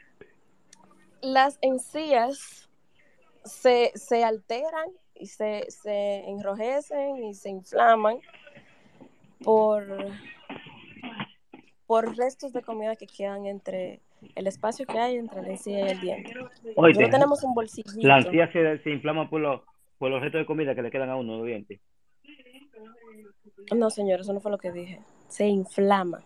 [1.20, 2.68] Las encías
[3.44, 8.18] se, se alteran y se, se, enrojecen y se inflaman
[9.42, 9.86] por,
[11.86, 14.00] por restos de comida que quedan entre
[14.34, 16.34] el espacio que hay entre la encía y el diente.
[16.76, 18.06] Oye, no tenemos un bolsillito.
[18.06, 19.60] La encía se, se inflama por los,
[19.98, 21.80] por los restos de comida que le quedan a uno los dientes.
[23.74, 25.00] No, señor, eso no fue lo que dije.
[25.28, 26.22] Se inflama.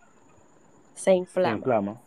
[0.95, 1.51] Se inflama.
[1.51, 2.01] Se inflama.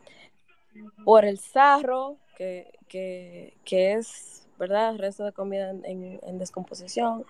[1.04, 4.96] Por el sarro, que, que, que es, ¿verdad?
[4.96, 7.26] Resto de comida en, en, en, descomposición.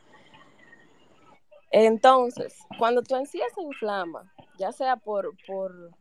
[1.71, 4.29] Entonces, cuando tu encía se inflama,
[4.59, 5.91] ya sea por, por,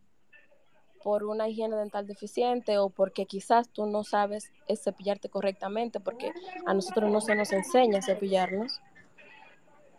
[1.05, 6.33] por una higiene dental deficiente o porque quizás tú no sabes cepillarte correctamente, porque
[6.67, 8.81] a nosotros no se nos enseña a cepillarnos.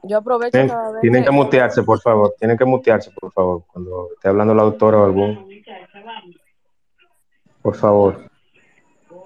[0.04, 2.36] Yo aprovecho tienen, cada vez tienen que, que mutearse, por favor.
[2.40, 5.48] Tienen que mutearse, por favor, cuando esté hablando la doctora o algún.
[7.62, 8.31] Por favor.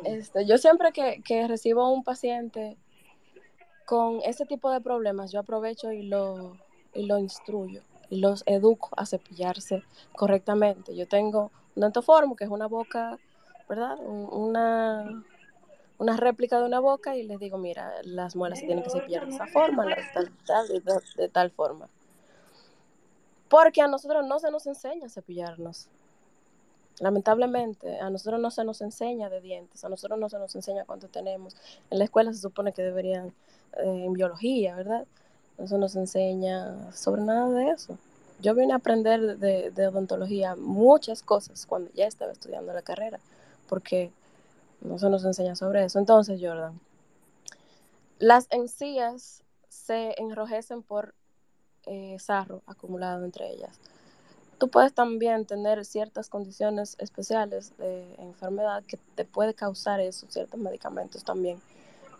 [0.04, 2.78] Este, yo siempre que, que recibo un paciente
[3.86, 6.58] con ese tipo de problemas yo aprovecho y lo,
[6.94, 9.84] y lo instruyo y los educo a cepillarse
[10.16, 10.96] correctamente.
[10.96, 13.18] Yo tengo un dentoformo, que es una boca,
[13.68, 13.98] ¿verdad?
[14.00, 15.24] Una,
[15.98, 19.26] una réplica de una boca y les digo, mira, las muelas se tienen que cepillar
[19.26, 21.90] de esa forma, de tal, tal, de, de tal forma.
[23.50, 25.90] Porque a nosotros no se nos enseña a cepillarnos.
[27.00, 30.86] Lamentablemente, a nosotros no se nos enseña de dientes, a nosotros no se nos enseña
[30.86, 31.56] cuánto tenemos.
[31.90, 33.34] En la escuela se supone que deberían,
[33.78, 35.06] eh, en biología, ¿verdad?
[35.58, 37.98] No se nos enseña sobre nada de eso.
[38.42, 43.20] Yo vine a aprender de, de odontología muchas cosas cuando ya estaba estudiando la carrera,
[43.68, 44.12] porque
[44.82, 46.00] no se nos enseña sobre eso.
[46.00, 46.80] Entonces, Jordan,
[48.20, 51.14] las encías se enrojecen por
[51.86, 53.78] eh, sarro acumulado entre ellas.
[54.58, 60.60] Tú puedes también tener ciertas condiciones especiales de enfermedad que te puede causar eso, ciertos
[60.60, 61.60] medicamentos también.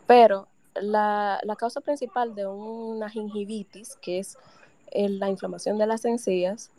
[0.06, 4.38] Pero la, la causa principal de una gingivitis, que es
[4.92, 6.72] eh, la inflamación de las encías,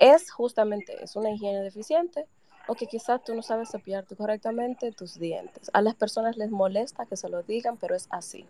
[0.00, 2.26] es justamente es una higiene deficiente
[2.66, 5.70] o que quizás tú no sabes cepillarte correctamente tus dientes.
[5.72, 8.44] A las personas les molesta que se lo digan, pero es así.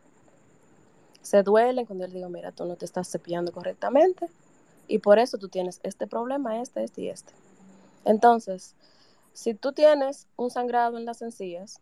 [1.22, 4.28] Se duelen cuando les digo, mira, tú no te estás cepillando correctamente
[4.88, 7.32] y por eso tú tienes este problema, este, este y este.
[8.04, 8.74] Entonces,
[9.32, 11.80] si tú tienes un sangrado en las encías,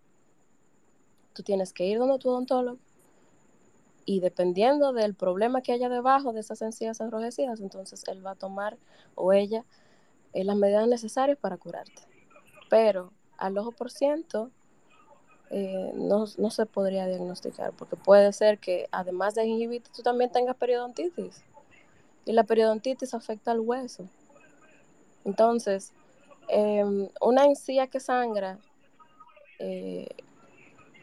[1.33, 2.79] tú tienes que ir donde tu odontólogo
[4.05, 8.35] y dependiendo del problema que haya debajo de esas encías enrojecidas, entonces él va a
[8.37, 8.77] tomar
[9.15, 9.65] o ella
[10.33, 12.03] eh, las medidas necesarias para curarte.
[12.71, 14.51] Pero al ojo por ciento
[15.51, 20.31] eh, no, no, se podría diagnosticar porque puede ser que además de gingivitis tú también
[20.31, 21.45] tengas periodontitis
[22.27, 24.07] y la periodontitis afecta al hueso.
[25.25, 25.93] Entonces,
[26.49, 26.85] eh,
[27.21, 28.59] una encía que sangra
[29.59, 30.09] eh,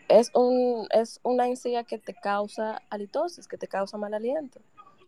[0.10, 4.60] es, un, es una encía que te causa halitosis, que te causa mal aliento,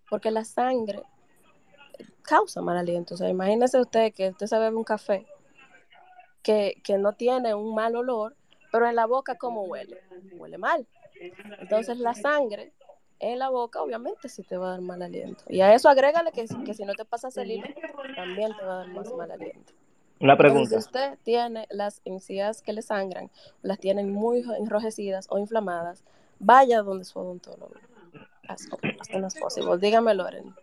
[0.09, 1.03] porque la sangre
[2.23, 3.15] causa mal aliento.
[3.15, 5.25] O sea, imagínese usted que usted se bebe un café
[6.41, 8.35] que, que no tiene un mal olor,
[8.71, 10.01] pero en la boca, ¿cómo huele?
[10.37, 10.87] Huele mal.
[11.59, 12.73] Entonces la sangre
[13.19, 15.43] en la boca, obviamente sí te va a dar mal aliento.
[15.49, 17.67] Y a eso agrégale que, que si no te pasas el hilo,
[18.15, 19.73] también te va a dar más mal aliento.
[20.19, 20.69] Una pregunta.
[20.69, 23.29] Si usted tiene las encías que le sangran,
[23.61, 26.03] las tienen muy enrojecidas o inflamadas,
[26.39, 27.73] vaya donde su odontólogo.
[28.47, 28.67] As,
[29.23, 29.77] as posible.
[29.77, 30.53] Dígame, Loren.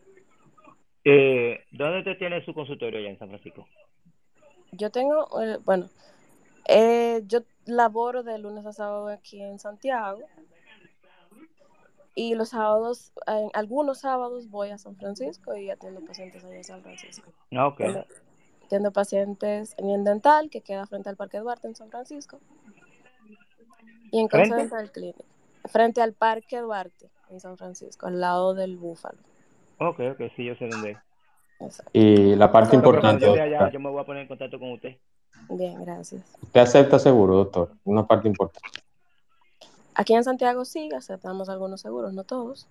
[1.05, 3.67] Eh, ¿Dónde usted tiene su consultorio allá en San Francisco?
[4.71, 5.91] Yo tengo, eh, bueno,
[6.69, 10.21] eh, yo laboro de lunes a sábado aquí en Santiago.
[12.15, 16.65] Y los sábados, en algunos sábados voy a San Francisco y atiendo pacientes allá en
[16.65, 17.33] San Francisco.
[17.53, 17.81] Ah, ok.
[17.81, 18.07] Atiendo,
[18.65, 22.39] atiendo pacientes en el dental, que queda frente al Parque Duarte en San Francisco.
[24.11, 24.63] Y en Casa ¿Frente?
[24.63, 25.25] Dental Clinic,
[25.65, 29.19] frente al Parque Duarte en San Francisco, al lado del Búfalo.
[29.79, 30.99] Ok, ok, sí, yo sé dónde es.
[31.61, 31.91] Exacto.
[31.95, 34.99] Y la parte importante, yo allá, yo me voy a poner en contacto con usted.
[35.49, 36.23] Bien, gracias.
[36.43, 37.73] ¿usted acepta seguro, doctor?
[37.85, 38.82] Una parte importante.
[39.95, 42.67] Aquí en Santiago sí, aceptamos algunos seguros, no todos.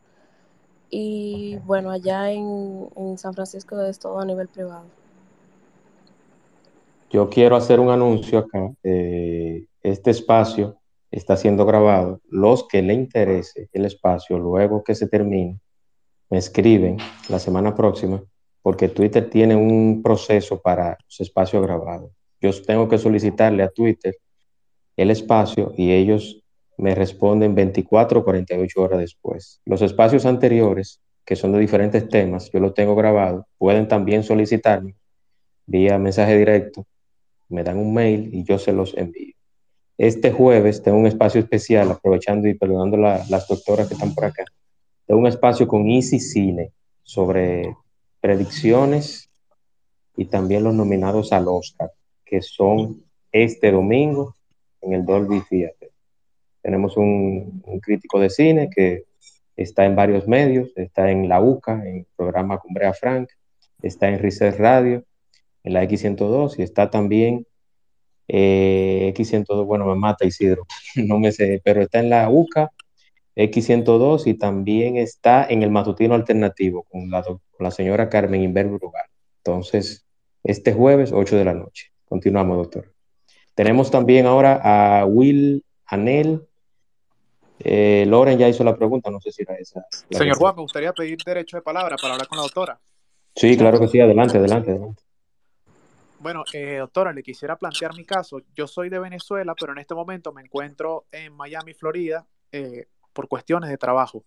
[0.90, 4.86] Y bueno, allá en, en San Francisco es todo a nivel privado.
[7.10, 8.72] Yo quiero hacer un anuncio acá.
[8.84, 10.78] eh, este espacio
[11.12, 12.22] está siendo grabado.
[12.30, 15.60] Los que le interese el espacio, luego que se termine,
[16.30, 16.98] me escriben
[17.28, 18.24] la semana próxima,
[18.62, 22.12] porque Twitter tiene un proceso para los espacios grabados.
[22.40, 24.16] Yo tengo que solicitarle a Twitter
[24.96, 26.41] el espacio y ellos
[26.82, 29.62] me responden 24 o 48 horas después.
[29.66, 34.96] Los espacios anteriores, que son de diferentes temas, yo los tengo grabados, pueden también solicitarme
[35.68, 36.86] vía mensaje directo,
[37.50, 39.36] me dan un mail y yo se los envío.
[39.98, 44.26] Este jueves tengo un espacio especial, aprovechando y perdonando la- las doctoras que están por
[44.26, 44.46] acá.
[45.06, 46.72] Tengo un espacio con Easy Cine
[47.04, 47.76] sobre
[48.20, 49.30] predicciones
[50.18, 51.92] y también los nominados al Oscar,
[52.26, 54.36] que son este domingo
[54.82, 55.81] en el Dolby Theater.
[56.62, 59.04] Tenemos un, crítico de cine que
[59.56, 63.30] está en varios medios, está en la UCA, en el programa con Brea Frank,
[63.82, 65.04] está en Reset Radio,
[65.64, 67.46] en la X102 y está también
[68.28, 72.72] eh, X102, bueno, me mata Isidro, no me sé, pero está en la UCA,
[73.36, 78.42] X102 y también está en el matutino alternativo con la, doc- con la señora Carmen
[78.44, 79.06] Inver Brugal.
[79.38, 80.06] Entonces,
[80.44, 81.92] este jueves, 8 de la noche.
[82.06, 82.94] Continuamos, doctor.
[83.56, 86.48] Tenemos también ahora a Will Anel.
[87.64, 89.86] Eh, Loren ya hizo la pregunta, no sé si era esa.
[90.10, 90.38] Señor.
[90.38, 92.80] Juan, me gustaría pedir derecho de palabra para hablar con la doctora.
[93.36, 95.04] Sí, claro que sí, adelante, adelante, adelante.
[96.20, 98.42] Bueno, eh, doctora, le quisiera plantear mi caso.
[98.56, 102.26] Yo soy de Venezuela, pero en este momento me encuentro en Miami, Florida.
[102.52, 104.26] Eh, por cuestiones de trabajo.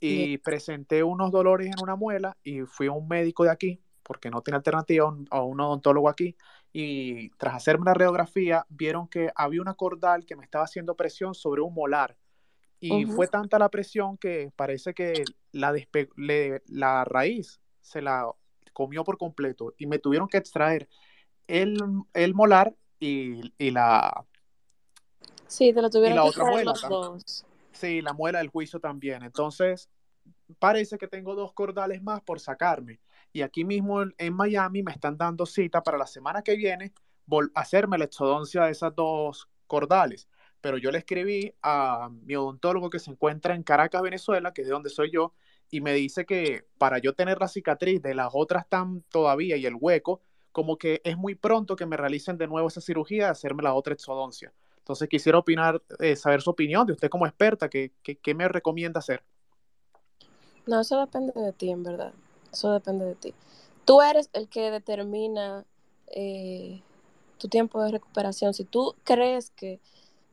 [0.00, 4.30] Y presenté unos dolores en una muela y fui a un médico de aquí, porque
[4.30, 6.36] no tiene alternativa, a un odontólogo aquí.
[6.72, 11.34] Y tras hacerme la radiografía, vieron que había una cordal que me estaba haciendo presión
[11.34, 12.16] sobre un molar.
[12.80, 15.74] Y fue tanta la presión que parece que la,
[16.16, 18.30] le- la raíz se la
[18.72, 20.88] comió por completo y me tuvieron que extraer
[21.48, 21.76] el,
[22.14, 24.24] el molar y, y la,
[25.48, 26.72] Sí, te lo tuvieron la que otra muela.
[26.72, 27.44] los dos.
[27.72, 29.22] Sí, la muela del juicio también.
[29.22, 29.88] Entonces,
[30.58, 33.00] parece que tengo dos cordales más por sacarme.
[33.32, 36.92] Y aquí mismo en, Miami me están dando cita para la semana que viene
[37.54, 40.28] hacerme la exodoncia de esas dos cordales.
[40.60, 44.68] Pero yo le escribí a mi odontólogo que se encuentra en Caracas, Venezuela, que es
[44.68, 45.32] de donde soy yo,
[45.70, 49.66] y me dice que para yo tener la cicatriz de las otras tan todavía y
[49.66, 50.20] el hueco,
[50.52, 53.74] como que es muy pronto que me realicen de nuevo esa cirugía de hacerme la
[53.74, 54.52] otra exodoncia.
[54.78, 59.00] Entonces quisiera opinar, eh, saber su opinión de usted como experta, ¿qué, qué, me recomienda
[59.00, 59.22] hacer?
[60.66, 62.12] No, eso depende de ti, en verdad.
[62.50, 63.34] Eso depende de ti.
[63.84, 65.64] Tú eres el que determina
[66.06, 66.82] eh,
[67.36, 68.54] tu tiempo de recuperación.
[68.54, 69.78] Si tú crees que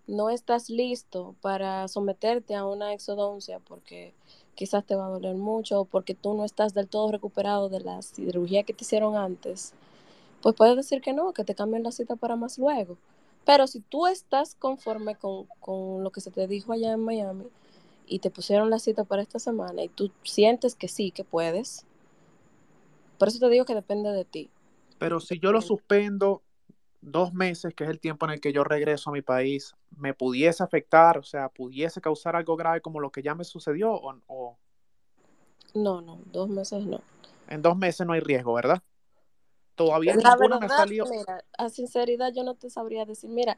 [0.08, 4.14] no estás listo para someterte a una exodoncia porque
[4.56, 7.82] quizás te va a doler mucho o porque tú no estás del todo recuperado de
[7.82, 9.74] la cirugía que te hicieron antes,
[10.42, 12.98] pues puedes decir que no, que te cambien la cita para más luego.
[13.46, 17.46] Pero si tú estás conforme con, con lo que se te dijo allá en Miami
[18.08, 21.86] y te pusieron la cita para esta semana y tú sientes que sí, que puedes,
[23.18, 24.50] por eso te digo que depende de ti.
[24.98, 26.42] Pero si yo lo suspendo
[27.12, 30.14] dos meses, que es el tiempo en el que yo regreso a mi país, ¿me
[30.14, 31.18] pudiese afectar?
[31.18, 33.94] O sea, ¿pudiese causar algo grave como lo que ya me sucedió?
[33.94, 34.58] ¿O, o
[35.76, 37.02] No, no, dos meses no.
[37.48, 38.82] en dos meses no hay riesgo, verdad?
[39.76, 41.06] Todavía La ninguna me ha verdad, salido.
[41.06, 43.58] mira, a sinceridad yo no te sabría decir, mira,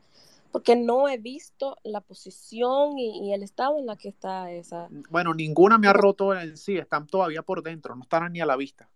[0.51, 4.89] porque no he visto la posición y, y el estado en la que está esa.
[5.09, 8.45] Bueno, ninguna me ha roto en sí, están todavía por dentro, no están ni a
[8.45, 8.89] la vista.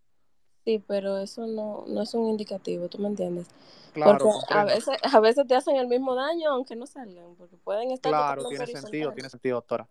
[0.66, 3.48] Sí, pero eso no, no es un indicativo, ¿tú me entiendes?
[3.94, 7.58] Claro, Porque a veces, a veces te hacen el mismo daño aunque no salgan, porque
[7.58, 9.88] pueden estar Claro, tiene sentido, tiene sentido, doctora.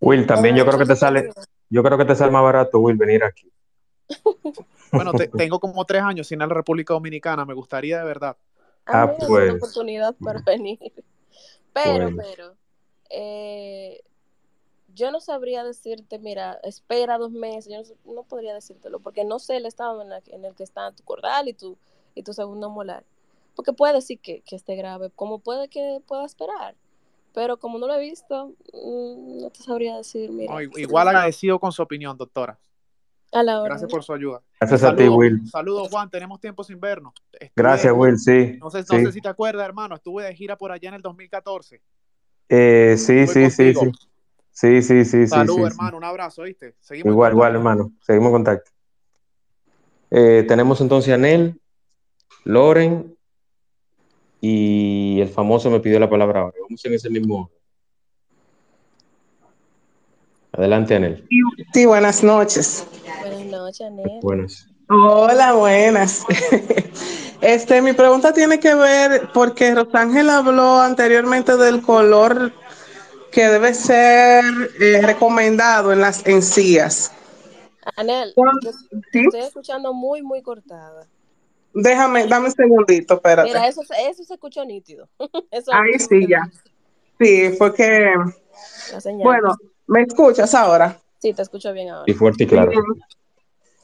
[0.00, 1.30] Will, también yo creo que te sale,
[1.70, 3.50] yo creo que te sale más barato, Will, venir aquí.
[4.92, 8.04] Bueno, te- tengo como tres años sin ir a la República Dominicana, me gustaría de
[8.04, 8.36] verdad.
[8.86, 10.78] ah, Ah, mira, es una pues, oportunidad para venir.
[11.72, 12.56] Pero, pues, pero,
[13.10, 14.02] eh,
[14.96, 19.24] yo no sabría decirte, mira, espera dos meses, yo no, sé- no podría decírtelo, porque
[19.24, 21.76] no sé el estado en, la que- en el que está tu cordal y tu,
[22.14, 23.04] y tu segundo molar.
[23.54, 26.74] Porque puede decir que, que esté grave, como puede que pueda esperar.
[27.34, 31.58] Pero como no lo he visto, mm, no te sabría decir, mira, i- igual agradecido
[31.60, 32.58] con su opinión, doctora.
[33.32, 33.90] a la Gracias orden.
[33.90, 34.42] por su ayuda.
[34.58, 35.50] Gracias a ti, saludos, Will.
[35.50, 37.12] saludos Juan, tenemos tiempo sin vernos.
[37.32, 39.12] Estuve, Gracias, Will, sí, no sé, no sé sí.
[39.12, 41.82] si te acuerdas, hermano, estuve de gira por allá en el 2014.
[42.48, 43.92] Eh, sí, sí, sí, contigo.
[44.56, 44.82] Sí.
[44.82, 46.74] Sí, sí, sí, sí, hermano, un abrazo, ¿viste?
[46.80, 47.58] Seguimos Igual, igual, contacto.
[47.58, 47.92] hermano.
[48.00, 48.70] Seguimos en contacto.
[50.10, 51.60] Eh, tenemos entonces a Nel,
[52.44, 53.14] Loren
[54.40, 56.54] y el famoso me pidió la palabra ahora.
[56.62, 57.56] Vamos en ese mismo orden.
[60.52, 61.26] Adelante, Anel.
[61.74, 62.86] Sí, buenas noches.
[63.20, 64.20] Buenas noches, Anel.
[64.22, 64.70] Buenas.
[64.88, 66.24] Hola, buenas.
[67.42, 72.50] Este, mi pregunta tiene que ver porque Rosángel habló anteriormente del color
[73.36, 74.42] que debe ser
[74.80, 77.12] eh, recomendado en las encías.
[77.94, 79.24] Anel, ¿Cuál- te, te ¿Sí?
[79.26, 81.06] estoy escuchando muy, muy cortada.
[81.74, 83.46] Déjame, dame un segundito, espérate.
[83.50, 85.10] Mira, eso, se- eso se escuchó nítido.
[85.50, 86.50] Eso Ahí sí, ya.
[87.20, 88.14] Sí, porque,
[89.22, 89.54] bueno,
[89.86, 90.98] ¿me escuchas ahora?
[91.20, 92.10] Sí, te escucho bien ahora.
[92.10, 92.72] Y fuerte y claro.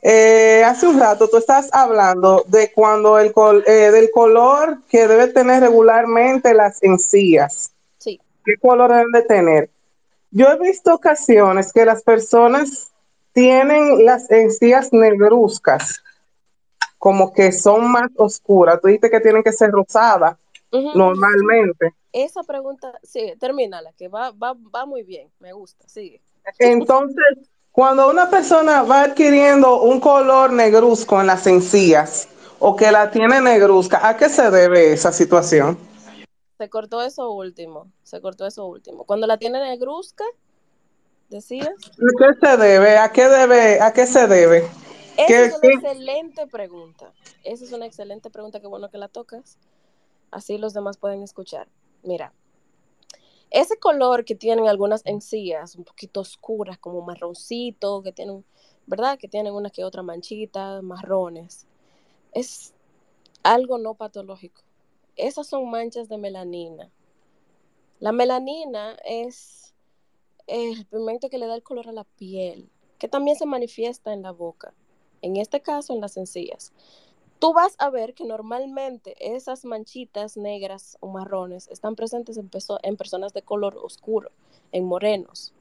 [0.01, 5.07] Eh, hace un rato tú estás hablando de cuando el col- eh, del color que
[5.07, 7.72] debe tener regularmente las encías.
[8.45, 9.71] ¿Qué color deben de tener?
[10.31, 12.93] Yo he visto ocasiones que las personas
[13.33, 16.03] tienen las encías negruzcas,
[16.99, 18.81] como que son más oscuras.
[18.81, 20.37] Tú dices que tienen que ser rosadas
[20.71, 21.95] normalmente.
[22.13, 26.21] Esa pregunta, sí, termínala, que va, va, va muy bien, me gusta, sigue.
[26.59, 27.25] Entonces,
[27.71, 32.29] cuando una persona va adquiriendo un color negruzco en las encías
[32.59, 35.79] o que la tiene negruzca, ¿a qué se debe esa situación?
[36.63, 39.03] Se cortó eso último, se cortó eso último.
[39.03, 40.23] Cuando la tiene negruzca,
[41.29, 42.99] decías, ¿A qué se debe?
[42.99, 43.81] ¿A qué debe?
[43.81, 44.59] ¿A qué se debe?
[45.17, 47.13] esa ¿Qué- es una qué- excelente pregunta.
[47.43, 49.59] Esa es una excelente pregunta, qué bueno que la tocas.
[50.31, 51.67] Así los demás pueden escuchar.
[52.05, 52.33] Mira,
[53.51, 58.45] ese color que tienen algunas encías, un poquito oscuras, como marroncito, que tienen,
[58.87, 59.19] ¿verdad?
[59.19, 61.67] Que tienen una que otra manchita, marrones.
[62.31, 62.73] Es
[63.43, 64.63] algo no patológico.
[65.17, 66.91] Esas son manchas de melanina.
[68.01, 69.75] La melanina es
[70.47, 74.23] el pigmento que le da el color a la piel, que también se manifiesta en
[74.23, 74.75] la boca,
[75.21, 76.73] en este caso en las encías.
[77.39, 82.51] Tú vas a ver que normalmente esas manchitas negras o marrones están presentes en,
[82.83, 84.31] en personas de color oscuro,
[84.71, 85.53] en morenos,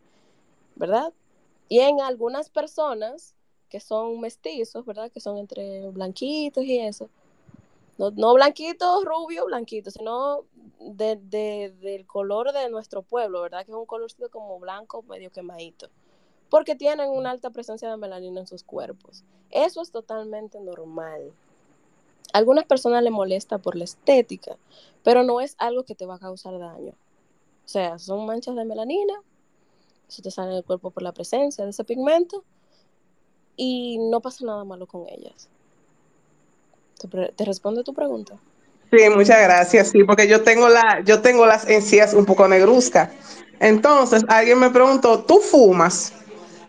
[0.76, 1.14] ¿verdad?
[1.70, 3.36] Y en algunas personas
[3.70, 5.10] que son mestizos, ¿verdad?
[5.12, 7.10] Que son entre blanquitos y eso.
[7.98, 10.46] No, no blanquitos, rubio, blanquitos, sino
[10.80, 13.66] de, de, del color de nuestro pueblo, ¿verdad?
[13.66, 15.89] Que es un colorcito como blanco, medio quemadito.
[16.50, 19.24] Porque tienen una alta presencia de melanina en sus cuerpos.
[19.52, 21.32] Eso es totalmente normal.
[22.34, 24.58] A algunas personas les molesta por la estética,
[25.04, 26.94] pero no es algo que te va a causar daño.
[27.66, 29.22] O sea, son manchas de melanina,
[30.08, 32.44] eso te sale en el cuerpo por la presencia de ese pigmento
[33.56, 35.50] y no pasa nada malo con ellas.
[37.08, 38.36] ¿Te, te responde tu pregunta?
[38.91, 39.89] Sí, muchas gracias.
[39.89, 43.10] Sí, porque yo tengo la, yo tengo las encías un poco negruzcas.
[43.60, 46.14] Entonces, alguien me preguntó, ¿tú fumas?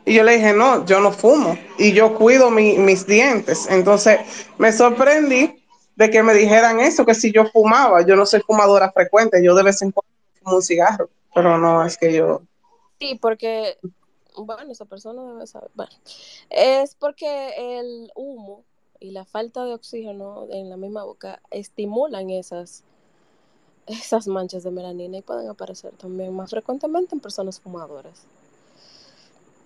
[0.05, 3.66] Y yo le dije, no, yo no fumo y yo cuido mi, mis dientes.
[3.70, 4.20] Entonces,
[4.59, 5.64] me sorprendí
[5.97, 9.55] de que me dijeran eso, que si yo fumaba, yo no soy fumadora frecuente, yo
[9.55, 10.11] de vez en cuando
[10.41, 12.43] fumo un cigarro, pero no es que yo...
[13.01, 13.78] Sí, porque,
[14.37, 15.70] bueno, esa persona debe saber.
[15.74, 15.93] Bueno,
[16.51, 18.64] es porque el humo
[19.03, 22.84] y la falta de oxígeno en la misma boca estimulan esas,
[23.86, 28.26] esas manchas de melanina y pueden aparecer también más frecuentemente en personas fumadoras.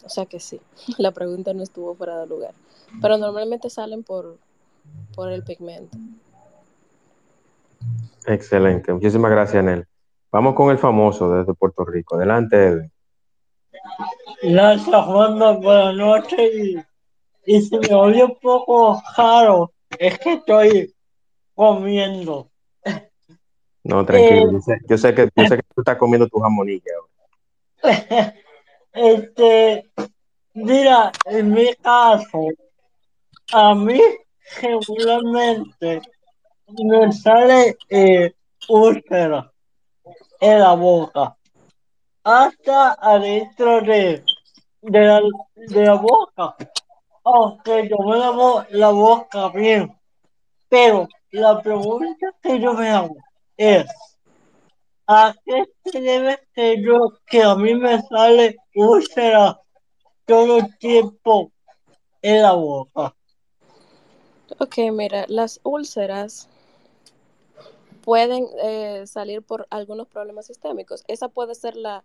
[0.05, 0.61] O sea que sí,
[0.99, 2.55] la pregunta no estuvo fuera de lugar.
[3.03, 4.39] Pero normalmente salen por,
[5.15, 5.99] por el pigmento.
[8.27, 9.87] Excelente, muchísimas gracias, Nel.
[10.33, 12.17] Vamos con el famoso desde Puerto Rico.
[12.17, 12.93] Adelante, Edwin.
[14.43, 16.87] Gracias, Juanma, buenas noches.
[17.47, 20.95] Y, si me oye un poco raro, es que estoy
[21.55, 22.51] comiendo.
[23.85, 24.53] No, tranquilo.
[24.53, 26.93] yo, sé, yo, sé, que, yo sé que tú estás comiendo tu jamonilla.
[28.93, 29.91] Este,
[30.55, 32.47] mira, en mi caso,
[33.53, 34.01] a mí
[34.63, 36.01] regularmente
[36.69, 38.33] me sale eh,
[38.69, 39.53] úlcera
[40.41, 41.37] en la boca,
[42.25, 44.25] hasta adentro de,
[44.81, 45.21] de, la,
[45.55, 46.57] de la boca,
[47.27, 49.93] aunque yo me lavo la boca bien.
[50.69, 53.17] Pero la pregunta que yo me hago
[53.57, 53.87] es,
[55.09, 59.61] ¿a qué se debe que yo, que a mí me sale úlcera
[60.25, 61.51] todo el tiempo
[62.23, 63.15] en la boca?
[64.61, 66.49] Ok, mira, las úlceras
[68.05, 71.03] pueden eh, salir por algunos problemas sistémicos.
[71.09, 72.05] Esa puede ser la,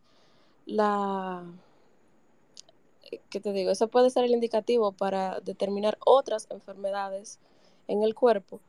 [0.65, 1.43] la,
[3.29, 3.71] ¿qué te digo?
[3.71, 7.39] Ese puede ser el indicativo para determinar otras enfermedades
[7.87, 8.59] en el cuerpo.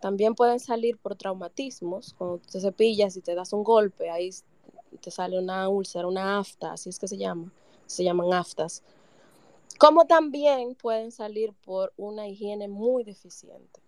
[0.00, 4.30] También pueden salir por traumatismos, cuando te cepillas y te das un golpe, ahí
[5.00, 7.52] te sale una úlcera, una afta, así es que se llama,
[7.86, 8.82] se llaman aftas.
[9.78, 13.80] Como también pueden salir por una higiene muy deficiente.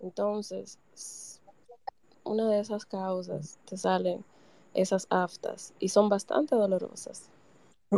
[0.00, 0.78] Entonces,
[2.24, 4.24] una de esas causas te salen
[4.74, 7.30] esas aftas y son bastante dolorosas.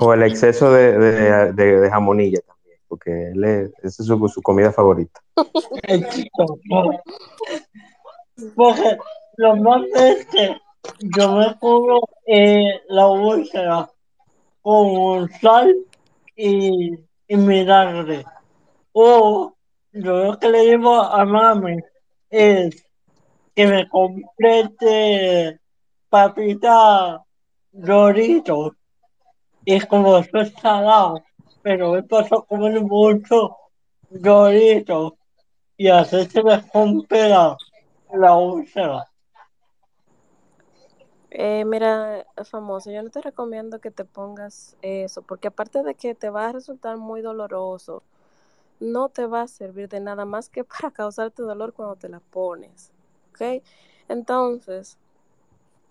[0.00, 5.20] O el exceso de, de, jamonilla también, porque él es, esa es su, comida favorita.
[8.54, 8.98] Porque
[9.36, 10.56] lo más es que
[11.16, 12.00] yo me cubro
[12.88, 13.90] la úlcera
[14.62, 15.74] con sal
[16.36, 16.94] y,
[17.28, 18.24] y vinagre.
[18.92, 19.54] O
[19.92, 21.78] yo lo que le digo a mami
[22.30, 22.84] es
[23.54, 25.58] que me complete
[26.10, 27.22] papita
[27.72, 28.72] doritos
[29.66, 31.24] y como eso es salado,
[31.60, 33.56] pero me paso comer mucho
[34.08, 35.14] doritos
[35.76, 37.56] y así se me rompe la,
[38.14, 39.10] la úlcera.
[41.32, 46.14] Eh, mira, famoso, yo no te recomiendo que te pongas eso, porque aparte de que
[46.14, 48.04] te va a resultar muy doloroso,
[48.78, 52.20] no te va a servir de nada más que para causarte dolor cuando te la
[52.20, 52.92] pones.
[53.32, 53.64] ¿Ok?
[54.08, 54.96] Entonces,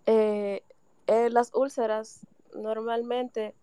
[0.05, 0.63] eh,
[1.07, 2.25] eh, las úlceras
[2.55, 3.53] normalmente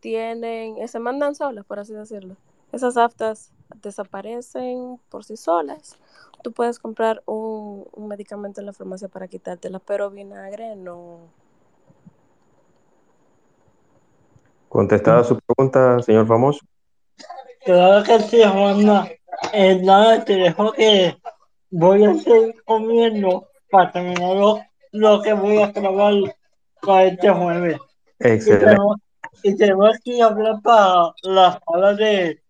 [0.00, 2.36] tienen, eh, se mandan solas, por así decirlo.
[2.72, 3.52] Esas aftas
[3.82, 5.96] desaparecen por sí solas.
[6.42, 11.20] Tú puedes comprar un, un medicamento en la farmacia para quitártela, pero vinagre no.
[14.68, 16.60] Contestada su pregunta, señor famoso.
[17.64, 19.08] Claro que sí, Juana.
[19.52, 21.16] Eh, nada, te dejo que
[21.70, 24.60] voy a seguir comiendo para terminar lo,
[24.92, 26.14] lo que voy a grabar
[26.82, 27.78] para este jueves.
[28.18, 28.76] Excelente.
[29.42, 32.42] Y tenemos que hablar para la sala de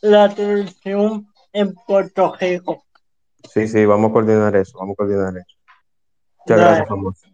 [0.00, 2.84] la televisión en Puerto Rico.
[3.48, 5.56] Sí, sí, vamos a coordinar eso, vamos a coordinar eso.
[6.38, 6.62] Muchas Dale.
[6.62, 7.28] gracias, famoso.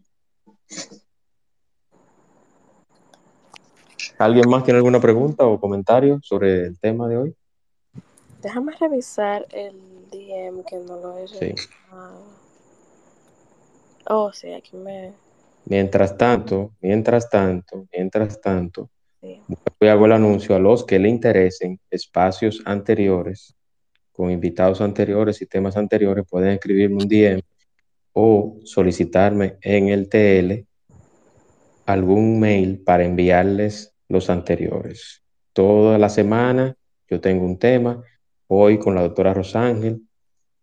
[4.18, 7.36] ¿Alguien más tiene alguna pregunta o comentario sobre el tema de hoy?
[8.42, 11.54] Déjame revisar el DM que no lo he Sí.
[14.06, 15.12] Oh, sí, aquí me...
[15.64, 18.90] Mientras tanto, mientras tanto, mientras tanto,
[19.80, 23.54] A hago el anuncio a los que le interesen espacios anteriores,
[24.12, 27.42] con invitados anteriores y temas anteriores, pueden escribirme un DM
[28.12, 30.66] o solicitarme en el TL
[31.86, 35.22] algún mail para enviarles los anteriores.
[35.52, 36.76] Toda la semana
[37.08, 38.02] yo tengo un tema,
[38.46, 40.02] hoy con la doctora Rosángel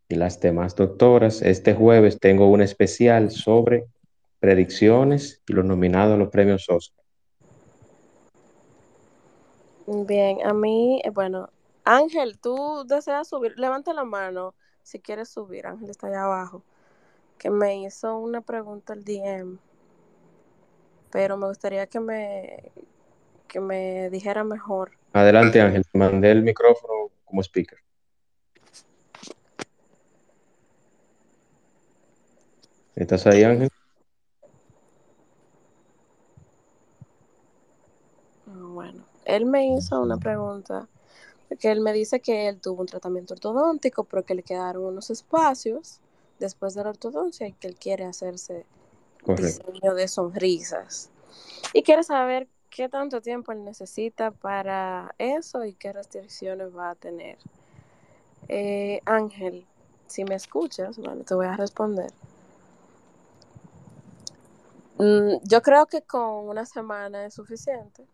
[0.09, 1.41] y las demás doctoras.
[1.41, 3.85] Este jueves tengo un especial sobre
[4.39, 7.00] predicciones y los nominados a los premios Oscar.
[9.93, 11.49] Bien, a mí, eh, bueno,
[11.83, 16.63] Ángel, tú deseas subir, levanta la mano si quieres subir, Ángel está allá abajo,
[17.37, 19.57] que me hizo una pregunta al DM,
[21.11, 22.71] pero me gustaría que me,
[23.49, 24.93] que me dijera mejor.
[25.11, 27.79] Adelante, Ángel, te mandé el micrófono como speaker.
[32.95, 33.67] ¿Estás ahí, Ángel?
[38.45, 40.87] Bueno, él me hizo una pregunta,
[41.47, 45.09] porque él me dice que él tuvo un tratamiento ortodóntico, pero que le quedaron unos
[45.09, 45.99] espacios
[46.39, 48.65] después de la ortodoncia y que él quiere hacerse
[49.23, 49.71] Correcto.
[49.71, 51.09] diseño de sonrisas.
[51.73, 56.95] Y quiere saber qué tanto tiempo él necesita para eso y qué restricciones va a
[56.95, 57.37] tener.
[58.47, 59.65] Eh, Ángel,
[60.07, 62.11] si me escuchas, bueno, te voy a responder.
[64.97, 68.05] Mm, yo creo que con una semana es suficiente.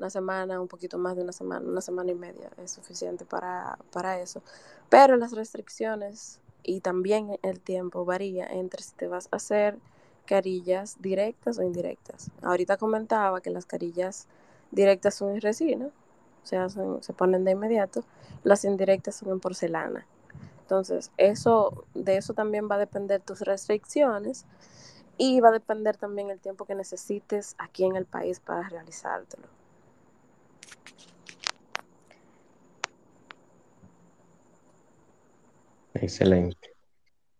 [0.00, 3.78] Una semana, un poquito más de una semana, una semana y media es suficiente para,
[3.92, 4.40] para eso.
[4.88, 9.76] Pero las restricciones y también el tiempo varía entre si te vas a hacer
[10.24, 12.30] carillas directas o indirectas.
[12.40, 14.26] Ahorita comentaba que las carillas
[14.70, 15.90] directas son en resina,
[16.44, 18.02] se hacen, se ponen de inmediato,
[18.42, 20.06] las indirectas son en porcelana.
[20.62, 24.46] Entonces, eso, de eso también va a depender tus restricciones
[25.18, 29.59] y va a depender también el tiempo que necesites aquí en el país para realizártelo.
[35.94, 36.70] Excelente.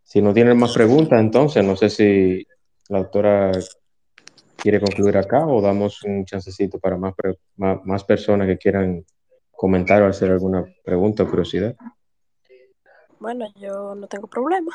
[0.03, 2.45] Si no tienen más preguntas, entonces no sé si
[2.89, 3.53] la doctora
[4.57, 9.05] quiere concluir acá o damos un chancecito para más, pre- más, más personas que quieran
[9.53, 11.77] comentar o hacer alguna pregunta o curiosidad.
[13.21, 14.73] Bueno, yo no tengo problema.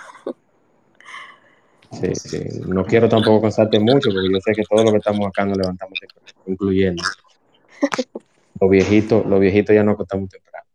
[1.92, 2.44] Sí, sí.
[2.68, 5.58] No quiero tampoco cansarte mucho porque yo sé que todos los que estamos acá nos
[5.58, 6.00] levantamos
[6.46, 7.04] incluyendo.
[8.66, 10.66] Los viejitos, los viejitos ya nos acostamos temprano.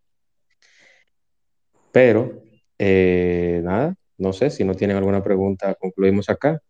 [1.90, 2.44] Pero,
[2.78, 6.62] eh, nada, no sé si no tienen alguna pregunta, concluimos acá.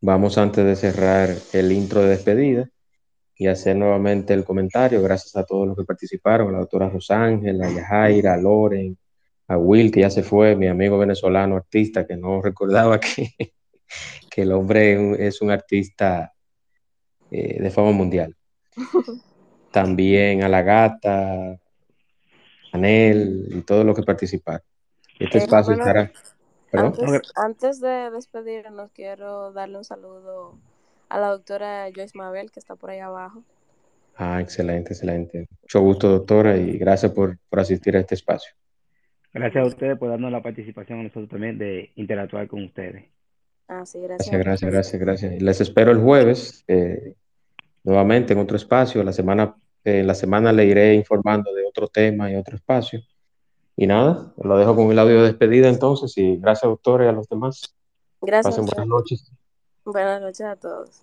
[0.00, 2.68] Vamos antes de cerrar el intro de despedida
[3.36, 5.00] y hacer nuevamente el comentario.
[5.00, 8.98] Gracias a todos los que participaron, a la doctora Rosángela, a Yajaira, a Loren,
[9.46, 13.54] a Will, que ya se fue, mi amigo venezolano artista, que no recordaba que,
[14.28, 16.32] que el hombre es un artista
[17.30, 18.36] eh, de fama mundial.
[19.70, 21.58] También a la gata,
[22.72, 24.62] a Nel y todos los que participaron.
[25.18, 26.12] Este Eh, espacio bueno, estará.
[26.72, 30.58] Antes, antes de despedirnos, quiero darle un saludo
[31.08, 33.44] a la doctora Joyce Mabel, que está por ahí abajo.
[34.14, 35.48] Ah, excelente, excelente.
[35.62, 38.52] Mucho gusto, doctora, y gracias por, por asistir a este espacio.
[39.32, 43.04] Gracias a ustedes por darnos la participación a nosotros también de interactuar con ustedes.
[43.68, 44.30] Ah, sí, gracias.
[44.30, 45.42] Gracias, gracias, gracias, gracias.
[45.42, 47.14] Les espero el jueves, eh,
[47.84, 49.02] nuevamente en otro espacio.
[49.02, 53.00] La semana, eh, la semana le iré informando de otro tema y otro espacio.
[53.76, 57.12] Y nada, lo dejo con el audio de despedida entonces y gracias, doctora, y a
[57.12, 57.74] los demás.
[58.20, 58.54] Gracias.
[58.54, 59.32] Pasen buenas noches.
[59.84, 61.02] Buenas noches a todos.